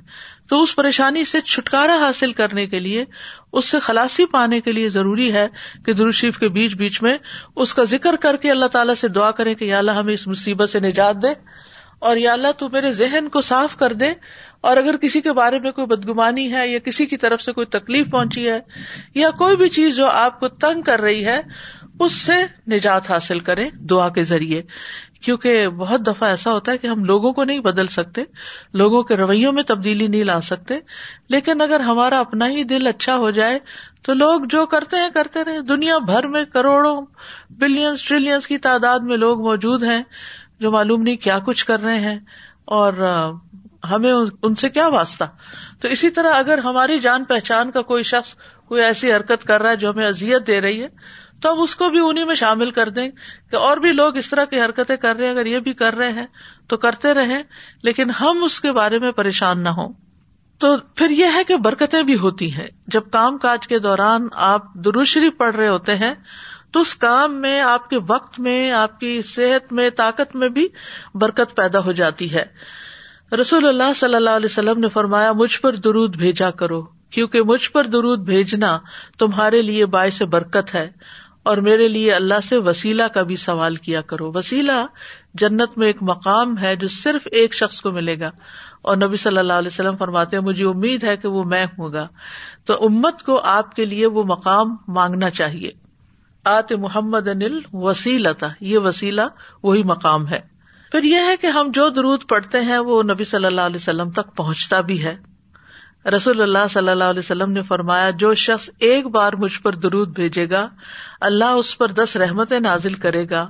[0.50, 3.06] تو اس پریشانی سے چھٹکارا حاصل کرنے کے لیے،
[3.54, 5.48] اس سے خلاسی پانے کے لیے ضروری ہے
[5.86, 7.18] کہ دروشیف کے بیچ بیچ میں
[7.56, 10.28] اس کا ذکر کر کے اللہ تعالیٰ سے دعا کرے کہ یا اللہ ہمیں اس
[10.28, 11.34] مصیبت سے نجات دے
[12.00, 14.14] اور یا اللہ تو میرے ذہن کو صاف کر دے
[14.62, 17.68] اور اگر کسی کے بارے میں کوئی بدگمانی ہے یا کسی کی طرف سے کوئی
[17.68, 18.60] تکلیف پہنچی ہے
[19.16, 21.42] یا کوئی بھی چیز جو آپ کو تنگ کر رہی ہے
[22.00, 22.34] اس سے
[22.68, 24.62] نجات حاصل کرے دعا کے ذریعے۔
[25.22, 28.24] کیونکہ بہت دفعہ ایسا ہوتا ہے کہ ہم لوگوں کو نہیں بدل سکتے،
[28.74, 30.80] لوگوں کے رویوں میں تبدیلی نہیں لا سکتے،
[31.30, 33.60] لیکن اگر ہمارا اپنا ہی دل اچھا ہو جائے
[34.02, 37.02] تو لوگ جو کرتے ہیں، کرتے رہے دنیا بھر میں کروڑوں
[37.50, 40.04] بلینس ٹریلینس کی تعداد میں لوگ موجود ہیں
[40.60, 42.20] جو معلوم نہیں کیا کچھ کر رہے ہیں
[42.66, 42.94] اور
[43.92, 45.24] ہمیں ان سے کیا واسطہ؟
[45.80, 48.34] تو اسی طرح اگر ہماری جان پہچان کا کوئی شخص
[48.66, 50.88] کوئی ایسی حرکت کر رہا ہے جو ہمیں ازیت دے رہی ہے
[51.44, 53.10] تو ہم اس کو بھی انہیں میں شامل کر دیں
[53.52, 55.94] کہ اور بھی لوگ اس طرح کی حرکتیں کر رہے ہیں، اگر یہ بھی کر
[55.94, 56.26] رہے ہیں
[56.68, 57.42] تو کرتے رہے
[57.84, 59.94] لیکن ہم اس کے بارے میں پریشان نہ ہوں۔
[60.58, 64.74] تو پھر یہ ہے کہ برکتیں بھی ہوتی ہیں۔ جب کام کاج کے دوران آپ
[64.74, 66.14] دروشری پڑھ رہے ہوتے ہیں،
[66.72, 70.68] تو اس کام میں، آپ کے وقت میں، آپ کی صحت میں، طاقت میں بھی
[71.16, 72.46] برکت پیدا ہو جاتی ہے۔
[73.36, 77.72] رسول اللہ صلی اللہ علیہ وسلم نے فرمایا، مجھ پر درود بھیجا کرو، کیونکہ مجھ
[77.72, 78.80] پر درود بھیجنا
[79.20, 80.92] تمہارے لیے باعث برکت ہے۔
[81.44, 84.86] اور میرے لیے اللہ سے وسیلہ کا بھی سوال کیا کرو۔ وسیلہ
[85.34, 88.32] جنت میں ایک مقام ہے جو صرف ایک شخص کو ملے گا۔
[88.82, 91.94] اور نبی صلی اللہ علیہ وسلم فرماتے ہیں، مجھے امید ہے کہ وہ میں ہوں
[91.94, 92.08] گا۔
[92.66, 95.72] تو امت کو آپ کے لیے وہ مقام مانگنا چاہیے۔
[96.44, 99.22] آت محمد انل وسیلتا یہ وسیلہ
[99.64, 100.40] وہی مقام ہے۔
[100.92, 104.10] پھر یہ ہے کہ ہم جو درود پڑھتے ہیں، وہ نبی صلی اللہ علیہ وسلم
[104.10, 105.18] تک پہنچتا بھی ہے۔
[106.16, 110.10] رسول اللہ صلی اللہ علیہ وسلم نے فرمایا، جو شخص ایک بار مجھ پر درود
[110.10, 110.70] بھیجے گا
[111.24, 113.50] اللہ اس پر دس رحمت نازل کرے گا،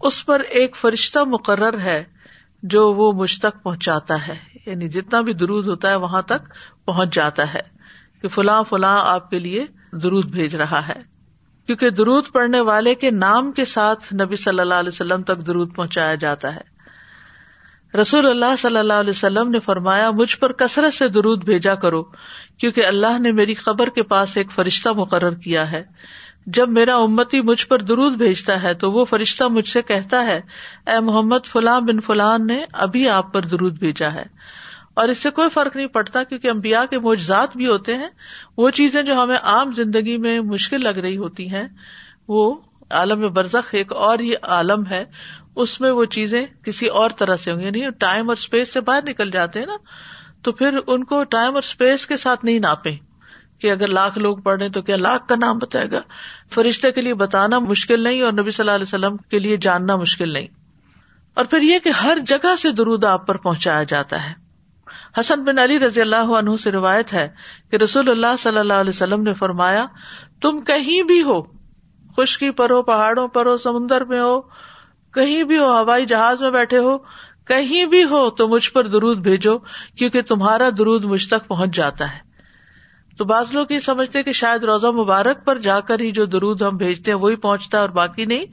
[0.00, 2.04] اس پر ایک فرشتہ مقرر ہے
[2.62, 6.52] جو وہ مجھ تک پہنچاتا ہے۔ یعنی جتنا بھی درود ہوتا ہے وہاں تک
[6.84, 7.60] پہنچ جاتا ہے
[8.22, 11.16] کہ فلاں فلاں آپ کے لیے درود بھیج رہا ہے۔
[11.66, 15.74] کیونکہ درود پڑھنے والے کے نام کے ساتھ نبی صلی اللہ علیہ وسلم تک درود
[15.74, 16.76] پہنچایا جاتا ہے۔
[17.98, 22.02] رسول اللہ صلی اللہ علیہ وسلم نے فرمایا، مجھ پر کثرت سے درود بھیجا کرو،
[22.58, 25.84] کیونکہ اللہ نے میری خبر کے پاس ایک فرشتہ مقرر کیا ہے۔
[26.46, 30.40] جب میرا امتی مجھ پر درود بھیجتا ہے تو وہ فرشتہ مجھ سے کہتا ہے،
[30.86, 34.22] اے محمد، فلاں بن فلان نے ابھی آپ پر درود بھیجا ہے۔
[34.94, 38.08] اور اس سے کوئی فرق نہیں پڑتا کیونکہ امبیا کے معجزات بھی ہوتے ہیں۔
[38.56, 41.68] وہ چیزیں جو ہمیں عام زندگی میں مشکل لگ رہی ہوتی ہیں،
[42.28, 42.54] وہ
[42.90, 45.04] عالم برزخ ایک اور یہ عالم ہے۔
[45.56, 48.80] اس میں وہ چیزیں کسی اور طرح سے ہوں گی۔ یعنی ٹائم اور اسپیس سے
[48.80, 49.76] باہر نکل جاتے ہیں نا،
[50.42, 53.05] تو پھر ان کو ٹائم اور اسپیس کے ساتھ نہیں ناپے
[53.66, 56.00] کہ اگر لاکھ لوگ پڑھ رہے تو کیا لاکھ کا نام بتائے گا؟
[56.54, 59.96] فرشتے کے لیے بتانا مشکل نہیں اور نبی صلی اللہ علیہ وسلم کے لیے جاننا
[59.96, 60.46] مشکل نہیں۔
[61.34, 64.34] اور پھر یہ کہ ہر جگہ سے درود آپ پر پہنچایا جاتا ہے۔
[65.20, 67.28] حسن بن علی رضی اللہ عنہ سے روایت ہے
[67.70, 69.86] کہ رسول اللہ صلی اللہ علیہ وسلم نے فرمایا،
[70.40, 71.42] تم کہیں بھی ہو،
[72.16, 74.40] خشکی پر ہو، پہاڑوں پر ہو، سمندر میں ہو،
[75.12, 76.98] کہیں بھی ہو، ہوائی جہاز میں بیٹھے ہو،
[77.46, 79.58] کہیں بھی ہو، تو مجھ پر درود بھیجو،
[79.98, 82.25] کیونکہ تمہارا درود مجھ تک پہنچ جاتا ہے۔
[83.16, 86.62] تو بعض لوگ یہ سمجھتے کہ شاید روزہ مبارک پر جا کر ہی جو درود
[86.62, 88.44] ہم بھیجتے ہیں وہی پہنچتا ہے اور باقی نہیں۔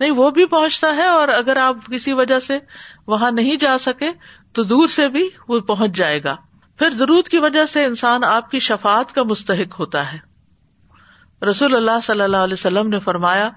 [0.00, 2.58] نہیں، وہ بھی پہنچتا ہے اور اگر آپ کسی وجہ سے
[3.06, 4.10] وہاں نہیں جا سکے
[4.52, 6.36] تو دور سے بھی وہ پہنچ جائے گا۔
[6.78, 10.28] پھر درود کی وجہ سے انسان آپ کی شفات کا مستحق ہوتا ہے۔
[11.44, 13.50] رسول اللہ صلی اللہ علیہ وسلم نے فرمایا،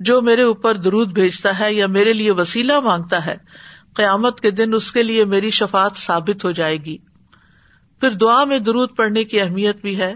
[0.00, 3.36] جو میرے اوپر درود بھیجتا ہے یا میرے لیے وسیلہ مانگتا ہے،
[3.94, 6.98] قیامت کے دن اس کے لیے میری شفات ثابت ہو جائے گی۔
[8.00, 10.14] پھر دعا میں درود پڑھنے کی اہمیت بھی ہے۔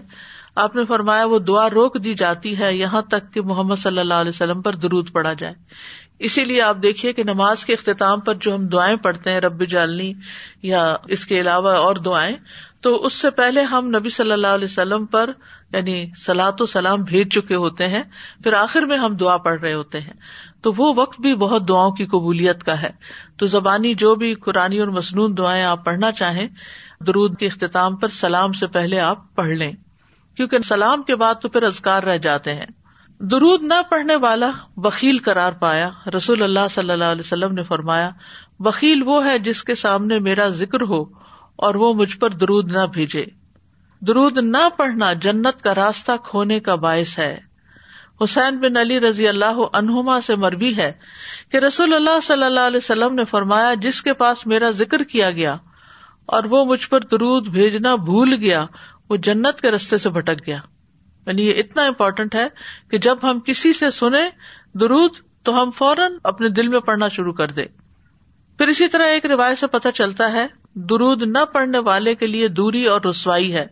[0.55, 4.13] آپ نے فرمایا وہ دعا روک دی جاتی ہے یہاں تک کہ محمد صلی اللہ
[4.13, 5.53] علیہ وسلم پر درود پڑا جائے۔
[6.19, 9.65] اسی لیے آپ دیکھیے کہ نماز کے اختتام پر جو ہم دعائیں پڑھتے ہیں، رب
[9.65, 10.13] جالنی
[10.61, 12.35] یا اس کے علاوہ اور دعائیں،
[12.81, 15.29] تو اس سے پہلے ہم نبی صلی اللہ علیہ وسلم پر
[15.71, 18.03] یعنی سلاۃ و سلام بھیج چکے ہوتے ہیں،
[18.43, 20.13] پھر آخر میں ہم دعا پڑھ رہے ہوتے ہیں۔
[20.61, 22.89] تو وہ وقت بھی بہت دعاؤں کی قبولیت کا ہے۔
[23.37, 26.47] تو زبانی جو بھی قرآن اور مصنون دعائیں آپ پڑھنا چاہیں
[26.99, 29.71] درود کے اختتام پر سلام سے پہلے آپ پڑھ لیں۔
[30.35, 32.65] کیونکہ سلام کے بعد تو پھر ازکار رہ جاتے ہیں۔
[33.19, 38.09] درود نہ پڑھنے والا بکیل قرار پایا۔ رسول اللہ صلی اللہ علیہ وسلم نے فرمایا
[38.59, 41.03] بکیل وہ ہے جس کے سامنے میرا ذکر ہو
[41.55, 43.25] اور وہ مجھ پر درود نہ بھیجے۔
[43.99, 47.39] درود نہ پڑھنا جنت کا راستہ کھونے کا باعث ہے۔
[48.23, 50.91] حسین بن علی رضی اللہ عنہما سے مربی ہے
[51.51, 55.31] کہ رسول اللہ صلی اللہ علیہ وسلم نے فرمایا، جس کے پاس میرا ذکر کیا
[55.31, 55.55] گیا
[56.25, 58.65] اور وہ مجھ پر درود بھیجنا بھول گیا،
[59.09, 60.57] وہ جنت کے رستے سے بھٹک گیا۔
[61.25, 62.47] یعنی یہ اتنا امپورٹنٹ ہے
[62.91, 64.29] کہ جب ہم کسی سے سنیں
[64.73, 65.11] درود،
[65.43, 67.65] تو ہم فوراً اپنے دل میں پڑھنا شروع کر دیں۔
[68.57, 72.47] پھر اسی طرح ایک روایت سے پتہ چلتا ہے، درود نہ پڑھنے والے کے لیے
[72.47, 73.65] دوری اور رسوائی ہے۔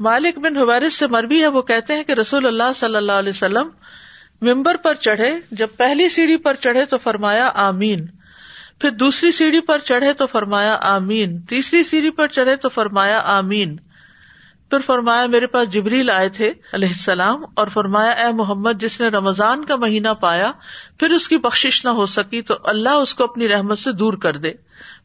[0.00, 3.30] مالک بن حوارث سے مربی ہے، وہ کہتے ہیں کہ رسول اللہ صلی اللہ علیہ
[3.30, 3.68] وسلم
[4.42, 8.06] ممبر پر چڑھے، جب پہلی سیڑھی پر چڑھے تو فرمایا آمین۔
[8.80, 13.76] پھر دوسری سیڑھی پر چڑھے تو فرمایا آمین۔ تیسری سیڑھی پر چڑھے تو فرمایا آمین۔
[14.70, 19.08] پھر فرمایا میرے پاس جبریل آئے تھے علیہ السلام اور فرمایا اے محمد، جس نے
[19.08, 20.52] رمضان کا مہینہ پایا،
[20.98, 24.12] پھر اس کی بخش نہ ہو سکی تو اللہ اس کو اپنی رحمت سے دور
[24.12, 24.52] کر دے۔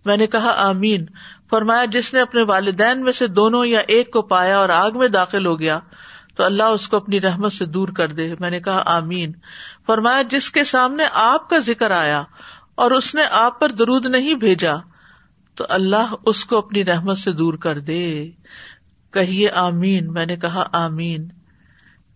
[0.06, 1.06] میں نے کہا آمین۔
[1.50, 5.08] فرمایا جس نے اپنے والدین میں سے دونوں یا ایک کو پایا اور آگ میں
[5.08, 5.80] داخل ہو گیا
[6.36, 9.32] تو اللہ اس کو اپنی رحمت سے دور کر دے۔ میں نے کہا آمین۔
[9.88, 12.24] فرمایا جس کے سامنے آپ کا ذکر آیا
[12.76, 14.74] اور اس نے آپ پر درود نہیں بھیجا،
[15.56, 18.32] تو اللہ اس کو اپنی رحمت سے دور کر دے۔
[19.12, 21.28] کہیے، آمین۔ میں نے کہا، آمین۔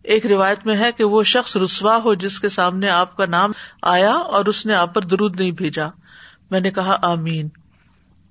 [0.04, 3.52] ایک روایت میں ہے کہ وہ شخص رسوا ہو جس کے سامنے آپ کا نام
[3.82, 5.88] آیا اور اس نے آپ پر درود نہیں بھیجا۔
[6.52, 7.50] میں نے کہا، آمین۔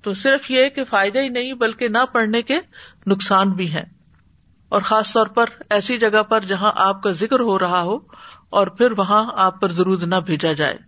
[0.02, 2.60] تو صرف یہ کہ فائدہ ہی نہیں، بلکہ نہ پڑھنے کے
[3.06, 3.84] نقصان بھی ہے
[4.68, 7.98] اور خاص طور پر ایسی جگہ پر جہاں آپ کا ذکر ہو رہا ہو
[8.50, 10.87] اور پھر وہاں آپ پر درود نہ بھیجا جائے۔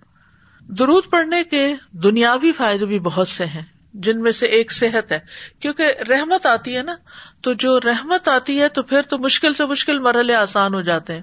[0.79, 3.63] درود پڑھنے کے دنیاوی فائدے بھی بہت سے ہیں،
[3.95, 5.19] جن میں سے ایک صحت ہے۔
[5.61, 6.95] کیونکہ رحمت آتی ہے نا،
[7.41, 11.13] تو جو رحمت آتی ہے تو پھر تو مشکل سے مشکل مرحلے آسان ہو جاتے
[11.13, 11.23] ہیں۔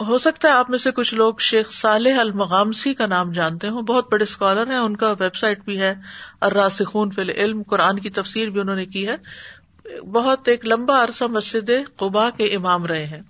[0.00, 3.82] ہو سکتا ہے آپ میں سے کچھ لوگ شیخ صالح المغامسی کا نام جانتے ہوں،
[3.82, 5.94] بہت بڑے اسکالر ہیں، ان کا ویب سائٹ بھی ہے،
[6.40, 9.16] الراسخون فی العلم، قرآن کی تفسیر بھی انہوں نے کی ہے۔
[10.04, 13.20] بہت ایک لمبا عرصہ مسجد قبا کے امام رہے ہیں۔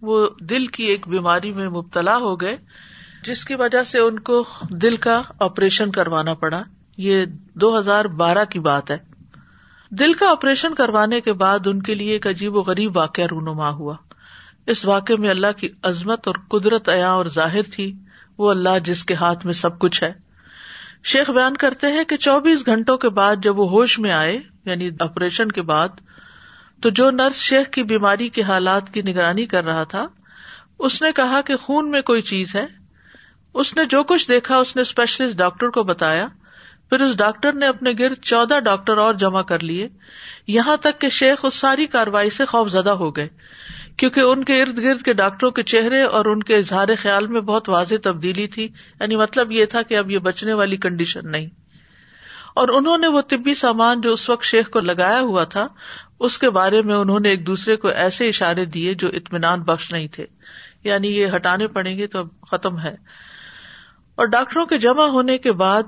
[0.00, 2.56] وہ دل کی ایک بیماری میں مبتلا ہو گئے۔
[3.24, 6.62] جس کی وجہ سے ان کو دل کا آپریشن کروانا پڑا۔
[6.96, 8.98] یہ دو ہزار بارہ کی بات ہے۔
[9.90, 13.70] دل کا آپریشن کروانے کے بعد ان کے لیے ایک عجیب و غریب واقعہ رونما
[13.70, 13.96] ہوا۔
[14.66, 17.94] اس واقعے میں اللہ کی عظمت اور قدرت عیا اور ظاہر تھی۔
[18.38, 20.12] وہ اللہ جس کے ہاتھ میں سب کچھ ہے۔
[21.04, 24.90] شیخ بیان کرتے ہیں کہ چوبیس گھنٹوں کے بعد جب وہ ہوش میں آئے یعنی
[25.00, 25.88] آپریشن کے بعد،
[26.82, 30.06] تو جو نرس شیخ کی بیماری کے حالات کی نگرانی کر رہا تھا،
[30.78, 32.83] اس نے کہا کہ خون میں کوئی چیز ہے۔
[33.54, 36.26] اس نے جو کچھ دیکھا، اس نے اسپیشلسٹ ڈاکٹر کو بتایا۔
[36.90, 39.88] پھر اس ڈاکٹر نے اپنے گرد چودہ ڈاکٹر اور جمع کر لیے۔
[40.46, 43.28] یہاں تک کہ شیخ اس ساری کاروائی سے خوف زدہ ہو گئے۔
[43.96, 47.40] کیونکہ ان کے ارد گرد کے ڈاکٹروں کے چہرے اور ان کے اظہار خیال میں
[47.40, 48.64] بہت واضح تبدیلی تھی۔
[49.00, 51.46] یعنی مطلب یہ تھا کہ اب یہ بچنے والی کنڈیشن نہیں۔
[52.54, 55.66] اور انہوں نے وہ طبی سامان جو اس وقت شیخ کو لگایا ہوا تھا،
[56.20, 59.92] اس کے بارے میں انہوں نے ایک دوسرے کو ایسے اشارے دیے جو اطمینان بخش
[59.92, 60.26] نہیں تھے۔
[60.84, 62.96] یعنی یہ ہٹانے پڑیں گے تو اب ختم ہے۔
[64.14, 65.82] اور ڈاکٹروں کے جمع ہونے کے بعد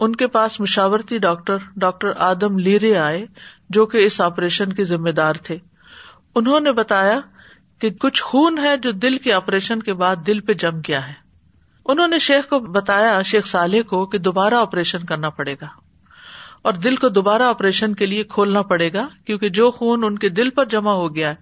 [0.00, 3.26] ان کے پاس مشاورتی ڈاکٹر ڈاکٹر آدم لیرے آئے،
[3.70, 5.58] جو کہ اس آپریشن کے ذمے دار تھے۔
[6.34, 7.20] انہوں نے بتایا
[7.78, 11.12] کہ کچھ خون ہے جو دل کے آپریشن کے بعد دل پہ جم گیا ہے۔
[11.86, 15.66] انہوں نے شیخ کو بتایا، شیخ سالے کو، کہ دوبارہ آپریشن کرنا پڑے گا۔
[16.62, 20.28] اور دل کو دوبارہ آپریشن کے لیے کھولنا پڑے گا، کیونکہ جو خون ان کے
[20.28, 21.34] دل پر جمع ہو گیا ہے،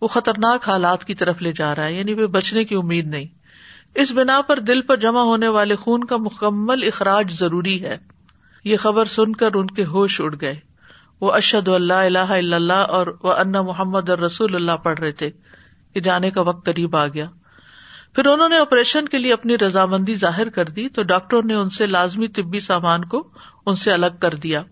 [0.00, 3.43] وہ خطرناک حالات کی طرف لے جا رہا ہے یعنی وہ بچنے کی امید نہیں۔
[3.94, 7.98] اس بنا پر دل پر جمع ہونے والے خون کا مکمل اخراج ضروری ہے۔
[8.64, 10.54] یہ خبر سن کر ان کے ہوش اڑ گئے۔
[11.20, 15.30] وہ اشد اللہ اللہ اللہ اور وہ ان محمد رسول اللہ پڑھ رہے تھے۔
[15.94, 17.26] کہ جانے کا وقت قریب آ گیا۔
[18.12, 21.70] پھر انہوں نے آپریشن کے لیے اپنی رضامندی ظاہر کر دی تو ڈاکٹر نے ان
[21.70, 23.28] سے لازمی طبی سامان کو
[23.66, 24.62] ان سے الگ کر دیا،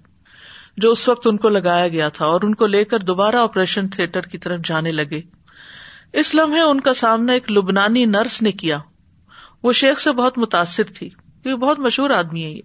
[0.76, 3.88] جو اس وقت ان کو لگایا گیا تھا اور ان کو لے کر دوبارہ آپریشن
[3.88, 5.22] تھیٹر کی طرف جانے لگے۔
[6.12, 8.78] اس لمحے ان کا سامنا ایک لبنانی نرس نے کیا۔
[9.62, 12.62] وہ شیخ سے بہت متاثر تھی، کیونکہ بہت مشہور آدمی ہے یہ۔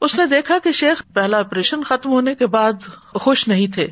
[0.00, 2.72] اس نے دیکھا کہ شیخ پہلا آپریشن ختم ہونے کے بعد
[3.14, 3.88] خوش نہیں تھے۔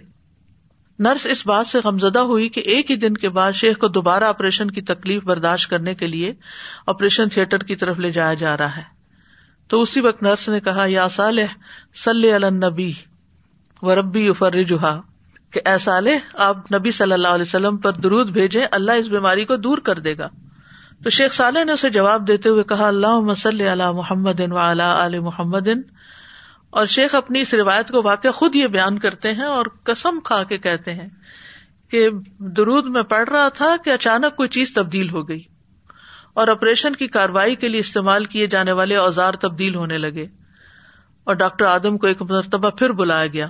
[0.98, 4.24] نرس اس بات سے غمزدہ ہوئی کہ ایک ہی دن کے بعد شیخ کو دوبارہ
[4.24, 6.32] آپریشن کی تکلیف برداشت کرنے کے لیے
[6.86, 8.82] آپریشن تھیٹر کی طرف لے جایا جا رہا ہے۔
[9.68, 11.46] تو اسی وقت نرس نے کہا، یا صالح،
[11.94, 12.92] صلی النبی
[13.82, 15.00] و ربی فرجہا
[15.50, 19.44] کہ اے صالح، آپ نبی صلی اللہ علیہ وسلم پر درود بھیجے اللہ اس بیماری
[19.44, 20.28] کو دور کر دے گا۔
[21.04, 25.18] تو شیخ صالح نے اسے جواب دیتے ہوئے کہا اللہ مسل علی محمد و علی
[25.18, 25.68] محمد۔
[26.70, 30.42] اور شیخ اپنی اس روایت کو واقع خود یہ بیان کرتے ہیں اور کسم کھا
[30.42, 31.08] کے کہتے ہیں
[31.88, 35.42] کہ درود میں پڑھ رہا تھا کہ اچانک کوئی چیز تبدیل ہو گئی
[36.34, 40.26] اور آپریشن کی کاروائی کے لیے استعمال کیے جانے والے اوزار تبدیل ہونے لگے
[41.24, 43.46] اور ڈاکٹر آدم کو ایک مرتبہ پھر بلایا گیا۔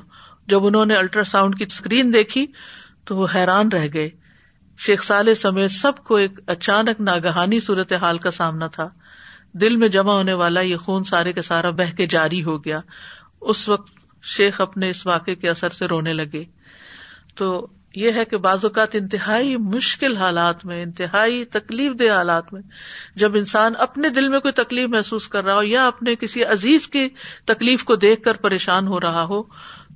[0.47, 2.47] جب انہوں نے الٹرا ساؤنڈ کی اسکرین دیکھی
[3.05, 4.22] تو وہ حیران رہ گئے۔
[4.79, 8.89] شیخ سالے سمیت سب کو ایک اچانک ناگہانی صورت حال کا سامنا تھا۔
[9.53, 12.81] دل میں جمع ہونے والا یہ خون سارے کا سارا بہ کے جاری ہو گیا۔
[13.41, 13.91] اس وقت
[14.23, 16.45] شیخ اپنے اس واقعے کے اثر سے رونے لگے۔
[17.35, 22.63] تو یہ ہے کہ بعض اوقات انتہائی مشکل حالات میں، انتہائی تکلیف دہ حالات میں،
[23.17, 26.89] جب انسان اپنے دل میں کوئی تکلیف محسوس کر رہا ہو یا اپنے کسی عزیز
[26.89, 27.09] کی
[27.45, 29.43] تکلیف کو دیکھ کر پریشان ہو رہا ہو،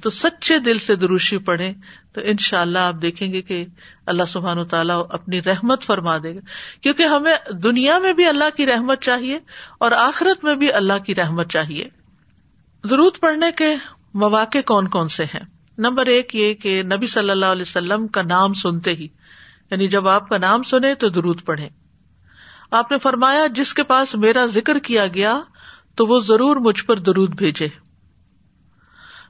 [0.03, 1.73] تو سچے دل سے دروشی پڑے
[2.13, 3.67] تو ان شاء اللہ آپ دیکھیں گے کہ
[4.07, 6.41] اللہ سبحان و تعالیٰ اپنی رحمت فرما دے گا۔
[6.81, 9.39] کیونکہ ہمیں دنیا میں بھی اللہ کی رحمت چاہیے
[9.79, 11.89] اور آخرت میں بھی اللہ کی رحمت چاہیے۔
[12.85, 13.75] ضرورت پڑنے کے
[14.15, 18.23] مواقع کون کون سے ہیں؟ نمبر ایک یہ کہ نبی صلی اللہ علیہ وسلم کا
[18.23, 19.09] نام سنتے ہی
[19.71, 21.69] یعنی جب آپ کا نام سنے تو درود پڑھے
[22.71, 25.41] آپ نے فرمایا، جس کے پاس میرا ذکر کیا گیا
[25.95, 27.69] تو وہ ضرور مجھ پر درود بھیجے۔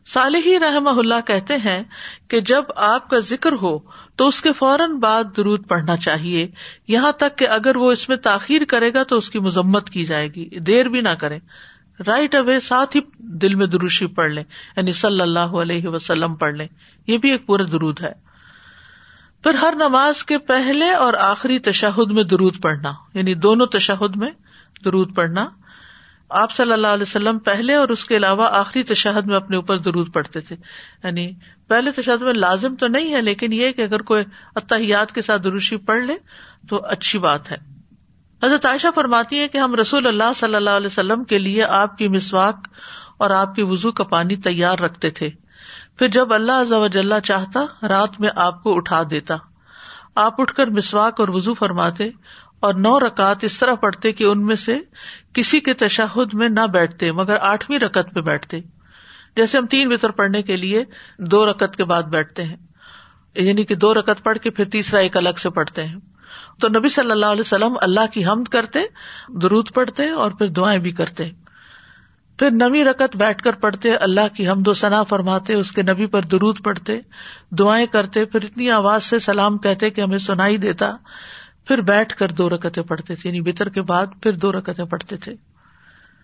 [0.06, 1.82] صالحی رحم اللہ کہتے ہیں
[2.28, 3.78] کہ جب آپ کا ذکر ہو
[4.16, 6.48] تو اس کے فوراً بعد درود پڑھنا چاہیے۔
[6.88, 10.04] یہاں تک کہ اگر وہ اس میں تاخیر کرے گا تو اس کی مذمت کی
[10.04, 11.38] جائے گی۔ دیر بھی نہ کرے
[12.06, 14.44] رائٹ اوے ساتھ ہی دل میں دروشی پڑھ لیں
[14.76, 16.68] یعنی صلی اللہ علیہ وسلم پڑھ لیں۔
[17.06, 18.12] یہ بھی ایک پورا درود ہے۔
[19.42, 24.30] پھر ہر نماز کے پہلے اور آخری تشہد میں درود پڑھنا یعنی دونوں تشہد میں
[24.84, 25.48] درود پڑھنا۔
[26.30, 29.78] آپ صلی اللہ علیہ وسلم پہلے اور اس کے علاوہ آخری تشہد میں اپنے اوپر
[29.78, 30.56] درود پڑھتے تھے۔
[31.04, 31.32] یعنی
[31.68, 35.42] پہلے تشہد میں لازم تو نہیں ہے، لیکن یہ کہ اگر کوئی اتحیات کے ساتھ
[35.42, 36.14] دروشی پڑھ لے
[36.68, 37.75] تو اچھی بات ہے۔
[38.44, 41.98] حضرت عائشہ فرماتی ہے کہ ہم رسول اللہ صلی اللہ علیہ وسلم کے لیے آپ
[41.98, 42.68] کی مسواک
[43.18, 45.30] اور آپ کی وزو کا پانی تیار رکھتے تھے۔
[45.98, 49.36] پھر جب اللہ چاہتا، رات میں آپ کو اٹھا دیتا۔
[50.14, 52.10] آپ اٹھ کر مسواک اور وزو فرماتے
[52.60, 54.78] اور نو رکعت اس طرح پڑھتے کہ ان میں سے
[55.32, 58.60] کسی کے تشہد میں نہ بیٹھتے، مگر آٹھویں رکت میں بیٹھتے۔
[59.36, 60.84] جیسے ہم تین وطر پڑھنے کے لیے
[61.18, 62.56] دو رکت کے بعد بیٹھتے ہیں
[63.34, 65.96] یعنی کہ دو رکت پڑھ کے پھر تیسرا ایک الگ سے پڑھتے ہیں۔
[66.60, 68.78] تو نبی صلی اللہ علیہ وسلم اللہ کی حمد کرتے،
[69.28, 71.30] درود پڑھتے اور پھر دعائیں بھی کرتے۔
[72.38, 76.06] پھر نوی رکت بیٹھ کر پڑھتے، اللہ کی حمد و ثنا فرماتے، اس کے نبی
[76.06, 77.00] پر درود پڑھتے،
[77.50, 80.92] دعائیں کرتے، پھر اتنی آواز سے سلام کہتے کہ ہمیں سنائی دیتا۔
[81.64, 85.16] پھر بیٹھ کر دو رکتیں پڑھتے تھے یعنی بطر کے بعد پھر دو رکتیں پڑھتے
[85.16, 85.34] تھے۔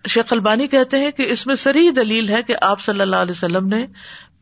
[0.07, 3.31] شیخ البانی کہتے ہیں کہ اس میں سری دلیل ہے کہ آپ صلی اللہ علیہ
[3.31, 3.87] وسلم نے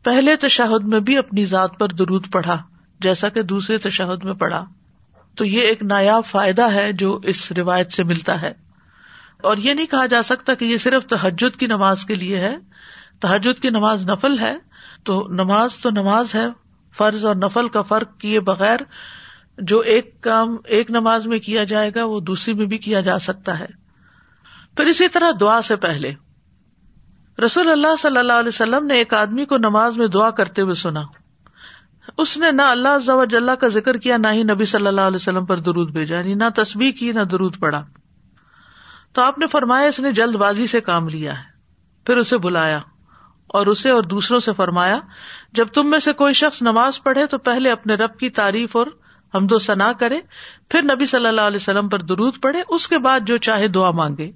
[0.04, 2.62] پہلے تشہد میں بھی اپنی ذات پر درود پڑھا،
[3.00, 4.64] جیسا کہ دوسرے تشہد میں پڑھا۔
[5.36, 8.52] تو یہ ایک نایاب فائدہ ہے جو اس روایت سے ملتا ہے۔
[9.42, 12.56] اور یہ نہیں کہا جا سکتا کہ یہ صرف تحجد کی نماز کے لیے ہے۔
[13.20, 14.58] تحجد کی نماز نفل ہے۔
[15.04, 16.46] تو نماز تو نماز ہے۔
[16.96, 18.80] فرض اور نفل کا فرق کیے بغیر
[19.58, 23.18] جو ایک کام ایک نماز میں کیا جائے گا وہ دوسری میں بھی کیا جا
[23.18, 23.66] سکتا ہے۔
[24.76, 26.14] پھر اسی طرح دعا سے پہلے۔
[27.44, 30.74] رسول اللہ صلی اللہ علیہ وسلم نے ایک آدمی کو نماز میں دعا کرتے ہوئے
[30.74, 31.02] سنا۔
[32.18, 35.58] اس نے نہ اللہ کا ذکر کیا، نہ ہی نبی صلی اللہ علیہ وسلم پر
[35.60, 37.82] درود بھیجا یعنی نہ تصویر کی، نہ درود پڑا
[39.12, 41.44] تو آپ نے فرمایا، اس نے جلد بازی سے کام لیا ہے،
[42.06, 42.78] پھر اسے بلایا
[43.50, 44.98] اور اسے اور دوسروں سے فرمایا،
[45.52, 48.86] جب تم میں سے کوئی شخص نماز پڑھے تو پہلے اپنے رب کی تعریف اور
[49.34, 50.20] حمد و ثنا کرے،
[50.68, 53.90] پھر نبی صلی اللہ علیہ وسلم پر درود پڑھے، اس کے بعد جو چاہے دعا
[53.90, 54.30] مانگے۔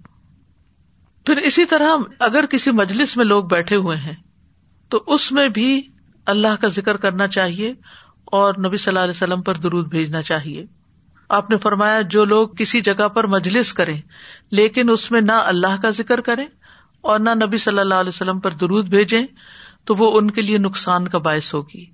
[1.27, 4.15] پھر اسی طرح اگر کسی مجلس میں لوگ بیٹھے ہوئے ہیں،
[4.91, 5.83] تو اس میں بھی
[6.27, 7.75] اللہ کا ذکر کرنا چاہیے
[8.25, 10.67] اور نبی صلی اللہ علیہ وسلم پر درود بھیجنا چاہیے۔
[11.29, 14.01] آپ نے فرمایا، جو لوگ کسی جگہ پر مجلس کریں،
[14.51, 16.47] لیکن اس میں نہ اللہ کا ذکر کریں
[17.01, 19.27] اور نہ نبی صلی اللہ علیہ وسلم پر درود بھیجیں،
[19.85, 21.87] تو وہ ان کے لیے نقصان کا باعث ہوگی۔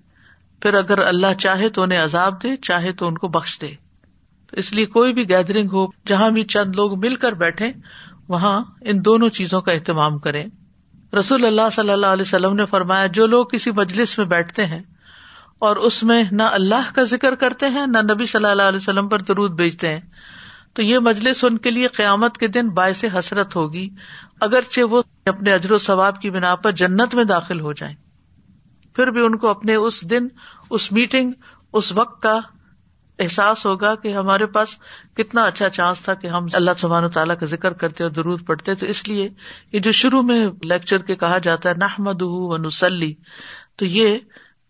[0.62, 3.70] پھر اگر اللہ چاہے تو انہیں عذاب دے، چاہے تو ان کو بخش دے۔
[4.52, 7.72] اس لیے کوئی بھی گیدرنگ ہو، جہاں بھی چند لوگ مل کر بیٹھے
[8.28, 10.44] وہاں ان دونوں چیزوں کا اہتمام کریں۔
[11.18, 14.82] رسول اللہ صلی اللہ علیہ وسلم نے فرمایا، جو لوگ کسی مجلس میں بیٹھتے ہیں
[15.58, 19.08] اور اس میں نہ اللہ کا ذکر کرتے ہیں، نہ نبی صلی اللہ علیہ وسلم
[19.08, 20.00] پر درود بھیجتے ہیں،
[20.74, 23.88] تو یہ مجلس ان کے لیے قیامت کے دن باعث حسرت ہوگی،
[24.40, 27.94] اگرچہ وہ اپنے اجر و ثواب کی بنا پر جنت میں داخل ہو جائیں۔
[28.96, 30.26] پھر بھی ان کو اپنے اس دن،
[30.70, 31.32] اس میٹنگ
[31.72, 32.38] اس وقت کا
[33.18, 34.76] احساس ہوگا کہ ہمارے پاس
[35.14, 38.74] کتنا اچھا چانس تھا کہ ہم اللہ سبحان تعالیٰ کا ذکر کرتے اور درود پڑھتے۔
[38.74, 39.28] تو اس لیے
[39.72, 43.14] یہ جو شروع میں لیکچر کے کہا جاتا ہے نحمد و نسلی
[43.76, 44.18] تو یہ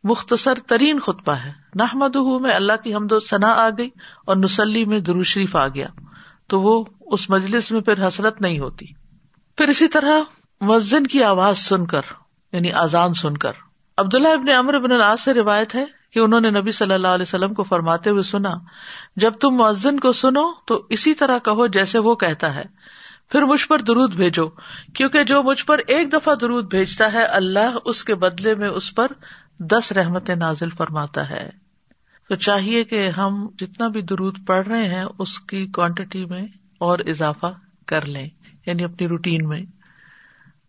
[0.04, 3.90] مختصر ترین خطبہ ہے۔ نحمد میں اللہ کی حمد و ثنا آ گئی
[4.26, 5.86] اور نسلی میں درو شریف آ گیا۔
[6.46, 8.86] تو وہ اس مجلس میں پھر حسرت نہیں ہوتی۔
[9.56, 10.20] پھر اسی طرح
[10.60, 12.02] مسن کی آواز سن کر
[12.52, 13.52] یعنی آزان سن کر۔
[13.98, 17.22] عبداللہ ابن امر ابن العاص سے روایت ہے کہ انہوں نے نبی صلی اللہ علیہ
[17.22, 18.50] وسلم کو فرماتے ہوئے سنا،
[19.16, 22.62] جب تم مؤذن کو سنو تو اسی طرح کہو جیسے وہ کہتا ہے۔
[23.28, 24.48] پھر مجھ پر درود بھیجو،
[24.94, 28.94] کیونکہ جو مجھ پر ایک دفعہ درود بھیجتا ہے، اللہ اس کے بدلے میں اس
[28.94, 29.06] پر
[29.58, 31.50] دس رحمت نازل فرماتا ہے۔
[32.28, 36.42] تو چاہیے کہ ہم جتنا بھی درود پڑھ رہے ہیں، اس کی کوانٹٹی میں
[36.78, 37.46] اور اضافہ
[37.86, 38.28] کر لیں
[38.66, 39.62] یعنی اپنی روٹین میں۔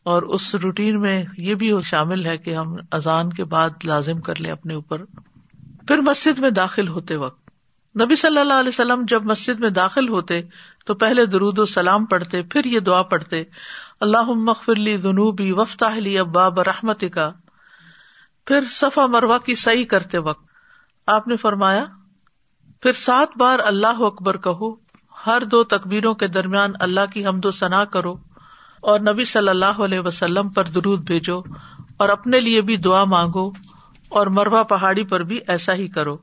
[0.04, 4.42] اور اس روٹین میں یہ بھی شامل ہے کہ ہم اذان کے بعد لازم کر
[4.42, 5.02] لیں اپنے اوپر۔
[5.88, 7.50] پھر مسجد میں داخل ہوتے وقت۔
[8.02, 10.42] نبی صلی اللہ علیہ وسلم جب مسجد میں داخل ہوتے
[10.86, 13.44] تو پہلے درود و سلام پڑھتے، پھر یہ دعا پڑھتے
[14.02, 17.32] اللہ مغفرلی جنوبی وفتاحلی ابا برحمت کا
[18.46, 20.46] پھر صفا مروا کی صحیح کرتے وقت
[21.08, 21.86] آپ نے فرمایا،
[22.82, 24.76] پھر سات بار اللہ اکبر کہو،
[25.28, 28.16] ہر دو تقبیروں کے درمیان اللہ کی حمد و ثنا کرو
[28.82, 31.42] اور نبی صلی اللہ علیہ وسلم پر درود بھیجو
[31.98, 33.52] اور اپنے لیے بھی دعا مانگو۔
[34.14, 36.18] اور مروا پہاڑی پر بھی ایسا ہی کرو۔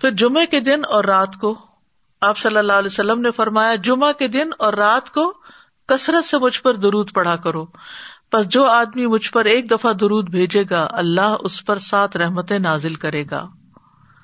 [0.00, 1.58] پھر جمعے کے دن اور رات کو
[2.20, 5.34] آپ صلی اللہ علیہ وسلم نے فرمایا، جمعہ کے دن اور رات کو
[5.86, 7.66] کثرت سے مجھ پر درود پڑھا کرو۔
[8.32, 12.52] بس جو آدمی مجھ پر ایک دفعہ درود بھیجے گا، اللہ اس پر سات رحمت
[12.52, 13.48] نازل کرے گا۔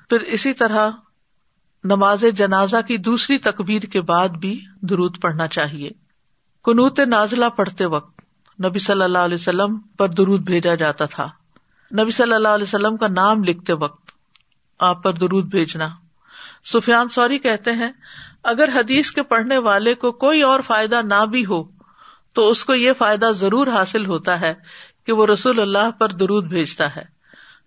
[0.09, 0.89] پھر اسی طرح
[1.83, 5.89] نماز جنازہ کی دوسری تقبیر کے بعد بھی درود پڑھنا چاہیے۔
[6.63, 8.19] کنوت نازلہ پڑھتے وقت
[8.65, 11.29] نبی صلی اللہ علیہ وسلم پر درود بھیجا جاتا تھا۔
[11.91, 14.11] نبی صلی اللہ علیہ وسلم کا نام لکھتے وقت
[14.79, 15.89] آپ پر درود بھیجنا۔
[16.65, 17.91] سفیان سوری کہتے ہیں،
[18.43, 21.63] اگر حدیث کے پڑھنے والے کو کوئی اور فائدہ نہ بھی ہو،
[22.33, 24.53] تو اس کو یہ فائدہ ضرور حاصل ہوتا ہے
[25.05, 27.03] کہ وہ رسول اللہ پر درود بھیجتا ہے۔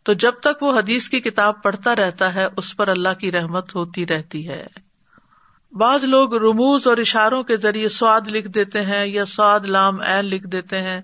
[0.02, 3.74] تو جب تک وہ حدیث کی کتاب پڑھتا رہتا ہے، اس پر اللہ کی رحمت
[3.74, 4.66] ہوتی رہتی ہے۔
[5.72, 10.24] بعض لوگ رموز اور اشاروں کے ذریعے سواد لکھ دیتے ہیں یا سواد لام این
[10.24, 11.00] لکھ دیتے ہیں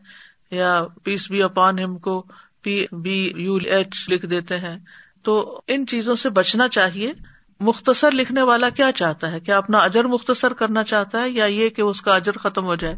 [0.51, 2.27] یا پیس بی اپان ہم کو
[2.63, 4.79] پی بی یو ایچ لکھ دیتے ہیں۔
[5.23, 7.13] تو ان چیزوں سے بچنا چاہیے۔
[7.61, 11.69] مختصر لکھنے والا کیا چاہتا ہے؟ کہ اپنا اجر مختصر کرنا چاہتا ہے یا یہ
[11.69, 12.97] کہ اس کا اجر ختم ہو جائے؟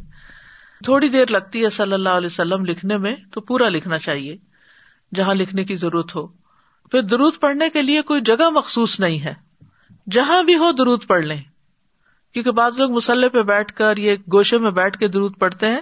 [0.84, 4.36] تھوڑی دیر لگتی ہے صلی اللہ علیہ وسلم لکھنے میں، تو پورا لکھنا چاہیے،
[5.14, 6.26] جہاں لکھنے کی ضرورت ہو۔
[6.90, 9.34] پھر درود پڑھنے کے لیے کوئی جگہ مخصوص نہیں ہے۔
[10.10, 11.42] جہاں بھی ہو درود پڑھ لیں۔
[12.32, 15.80] کیونکہ بعض لوگ مسلح پہ بیٹھ کر یہ گوشے میں بیٹھ کے درود پڑھتے ہیں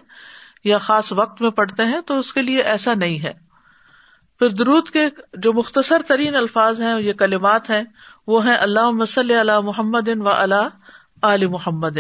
[0.64, 3.32] یا خاص وقت میں پڑھتے ہیں، تو اس کے لیے ایسا نہیں ہے۔
[4.42, 5.00] پھر درود کے
[5.34, 7.82] جو مختصر ترین الفاظ ہیں، یہ کلمات ہیں،
[8.26, 10.68] وہ ہیں اللہ مسل علی محمد و اللہ
[11.22, 11.98] علی محمد۔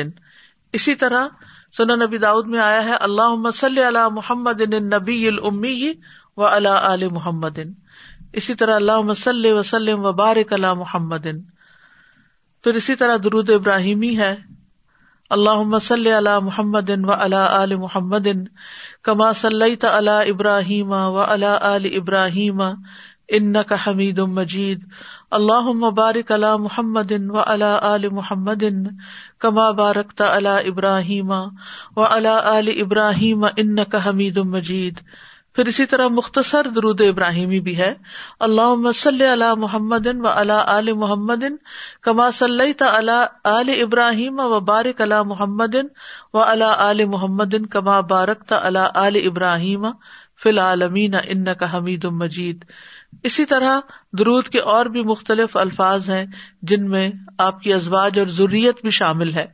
[0.72, 1.26] اسی طرح
[1.72, 5.92] سنا نبی داؤد میں آیا ہے اللہ مسل علی محمد نبی المی
[6.36, 7.58] و اللہ علی محمد۔
[8.32, 11.26] اسی طرح اللہ مسل وسلم و بارک اللہ محمد۔
[12.64, 14.36] پھر اسی طرح درود ابراہیمی ہے
[15.32, 18.26] اللہ مسل علی محمد و اللہ علی محمد
[19.02, 22.62] کما صلی اللہ ابراہیم و اللہ علی ابراہیم
[23.28, 24.84] ان کا حمید مجید.
[25.30, 28.64] اللہ مبارک اللہ محمد و علا عل محمد
[29.38, 31.30] کما بارک اللہ ابراہیم
[31.96, 35.00] و علا عل ابراہیم ان کا حمید مجید.
[35.54, 37.94] پھر اسی طرح مختصر درود ابراہیمی بھی ہے۔
[38.40, 41.44] اللہ صلی اللہ محمد و اللہ عل محمد
[42.02, 45.74] کما صلی اللہ عل ابراہیم و بارک اللہ محمد
[46.34, 49.86] و اللہ عل محمد کما بارک تا اللہ عل ابراہیم
[50.42, 52.64] فی العالمین ان کا حمید مجید۔
[53.22, 53.78] اسی طرح
[54.12, 56.26] درود کے اور بھی مختلف الفاظ ہیں
[56.62, 59.46] جن میں آپ کی ازواج اور ضروریت بھی شامل ہے۔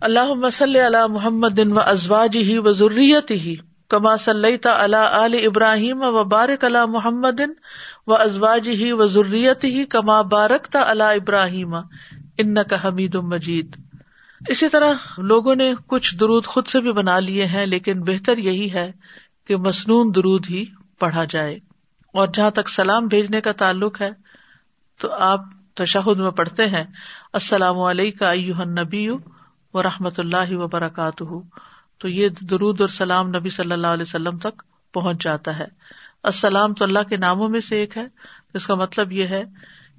[0.00, 3.56] اللہ مسل علی محمد و ازواج ہی و ضروریت ہی
[3.92, 7.40] کما صلی اللہ علی ابراہیم و بارک اللہ محمد
[8.06, 11.74] و ازواج ہی و ضروریت ہی کما بارک تا اللہ ابراہیم
[12.38, 13.76] ان کا حمید مجید
[14.48, 18.72] اسی طرح لوگوں نے کچھ درود خود سے بھی بنا لیے ہیں، لیکن بہتر یہی
[18.72, 18.92] ہے
[19.46, 20.64] کہ مصنون درود ہی
[20.98, 21.58] پڑھا جائے۔
[22.12, 24.10] اور جہاں تک سلام بھیجنے کا تعلق ہے،
[25.00, 25.40] تو آپ
[25.74, 26.84] تشہد میں پڑھتے ہیں۔
[27.32, 29.08] السلام علیکم نبی
[29.74, 31.24] و رحمۃ اللہ وبرکاتہ۔
[32.02, 35.66] تو یہ درود اور سلام نبی صلی اللہ علیہ وسلم تک پہنچ جاتا ہے۔
[36.22, 38.04] السلام تو اللہ کے ناموں میں سے ایک ہے
[38.54, 39.42] جس کا مطلب یہ ہے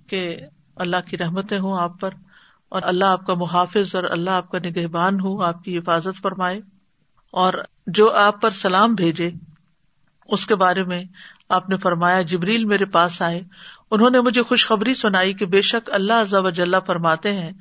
[0.07, 0.37] کہ
[0.75, 2.09] اللہ کی رحمتیں ہوں آپ پر
[2.69, 6.61] اور اللہ آپ کا محافظ اور اللہ آپ کا نگہبان ہو آپ کی حفاظت فرمائے
[7.31, 7.53] اور
[7.87, 9.29] جو آپ پر سلام بھیجے،
[10.27, 11.03] اس کے بارے میں
[11.49, 13.41] آپ نے فرمایا، جبریل میرے پاس آئے۔
[13.91, 17.51] انہوں نے مجھے خوشخبری سنائی کہ بے شک اللہ وجاللہ فرماتے ہیں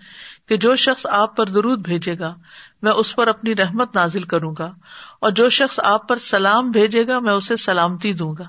[0.48, 2.34] کہ جو شخص آپ پر درود بھیجے گا،
[2.82, 4.74] میں اس پر اپنی رحمت نازل کروں گا۔
[5.20, 8.44] اور جو شخص آپ پر سلام بھیجے گا، میں اسے سلامتی دوں گا۔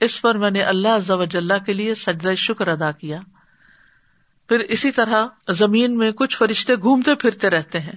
[0.00, 3.20] اس پر میں نے اللہ وجاللہ کے لیے سجدہ شکر ادا کیا۔
[4.48, 7.96] پھر اسی طرح زمین میں کچھ فرشتے گھومتے پھرتے رہتے ہیں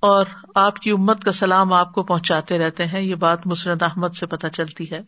[0.00, 4.08] اور آپ کی امت کا سلام آپ کو پہنچاتے رہتے ہیں۔ یہ بات مسرد احمد
[4.08, 5.00] سے پتہ چلتی ہے۔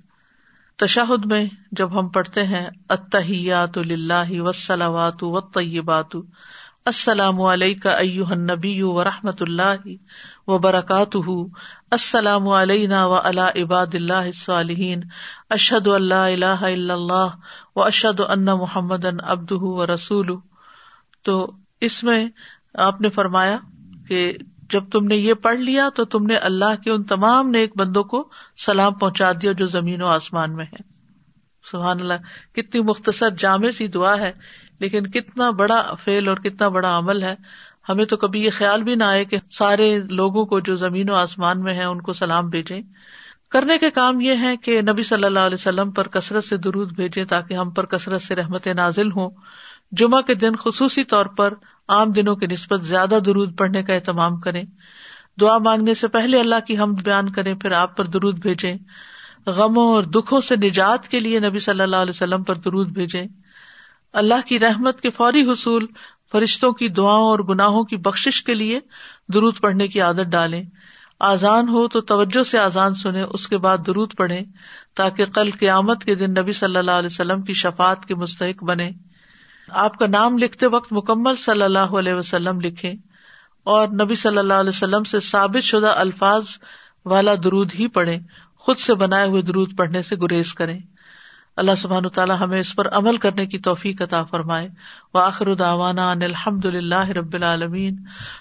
[0.79, 6.17] تشاہد میں جب ہم پڑھتے ہیں اتحیات اللہ وسلامات و طیبات
[6.85, 9.89] السلام علیہ نبی و رحمۃ اللہ
[10.47, 11.17] و برکات
[11.91, 15.03] السلام علینا و علا عباد اللہ صالحین
[15.51, 17.37] اشد اللہ اللہ اللہ
[17.77, 20.37] و اشد ان محمد ابد و رسول
[21.25, 22.29] تو اس میں
[22.81, 23.59] آپ نے فرمایا
[24.09, 24.33] کہ
[24.73, 28.05] جب تم نے یہ پڑھ لیا تو تم نے اللہ کے ان تمام نیک بندوں
[28.05, 30.91] کو سلام پہنچا دیا جو زمین و آسمان میں ہے
[31.65, 32.15] سبحان اللہ،
[32.53, 34.33] کتنی مختصر جامع سی دعا ہے،
[34.79, 37.35] لیکن کتنا بڑا فیل اور کتنا بڑا عمل ہے۔
[37.89, 41.15] ہمیں تو کبھی یہ خیال بھی نہ آئے کہ سارے لوگوں کو جو زمین و
[41.15, 42.81] آسمان میں ہے ان کو سلام بھیجے
[43.51, 46.93] کرنے کے کام یہ ہے کہ نبی صلی اللہ علیہ وسلم پر کثرت سے درود
[46.93, 49.31] بھیجے تاکہ ہم پر کثرت سے رحمت نازل ہوں۔
[49.93, 51.55] جمعہ کے دن خصوصی طور پر
[51.89, 54.63] عام دنوں کی نسبت زیادہ درود پڑھنے کا اہتمام کریں۔
[55.41, 58.75] دعا مانگنے سے پہلے اللہ کی ہم بیان کریں، پھر آپ پر درود بھیجیں۔
[59.47, 63.25] غموں اور دکھوں سے نجات کے لیے نبی صلی اللہ علیہ وسلم پر درود بھیجیں۔
[64.13, 65.87] اللہ کی رحمت کے فوری حصول،
[66.33, 68.81] فرشتوں کی دعاؤں اور گناہوں کی بخش کے لیے
[69.35, 70.65] درود پڑھنے کی عادت ڈالیں۔
[71.21, 74.41] آزان ہو تو توجہ سے آزان سنیں، اس کے بعد درود پڑھیں
[74.95, 78.91] تاکہ کل قیامت کے دن نبی صلی اللہ علیہ وسلم کی شفات کے مستحق بنے
[79.69, 82.93] آپ کا نام لکھتے وقت مکمل صلی اللہ علیہ وسلم لکھے
[83.65, 86.45] اور نبی صلی اللہ علیہ وسلم سے ثابت شدہ الفاظ
[87.07, 88.19] والا درود ہی پڑھے
[88.57, 90.79] خود سے بنائے ہوئے درود پڑھنے سے گریز کرے
[91.57, 94.69] اللہ سبحان تعالیٰ ہمیں اس پر عمل کرنے کی توفیق عطا فرمائے۔
[95.15, 97.97] و آخر داوانا ان الحمد اللہ رب العالمین۔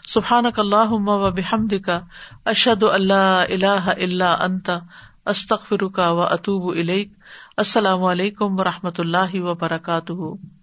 [0.07, 1.99] سبحان اللہ و بحمد کا
[2.45, 4.79] اشد اللہ اللہ اللہ انتا
[5.25, 6.73] استخ کا و اطوب
[7.57, 10.60] السلام علیکم و رحمۃ اللہ وبرکاتہ۔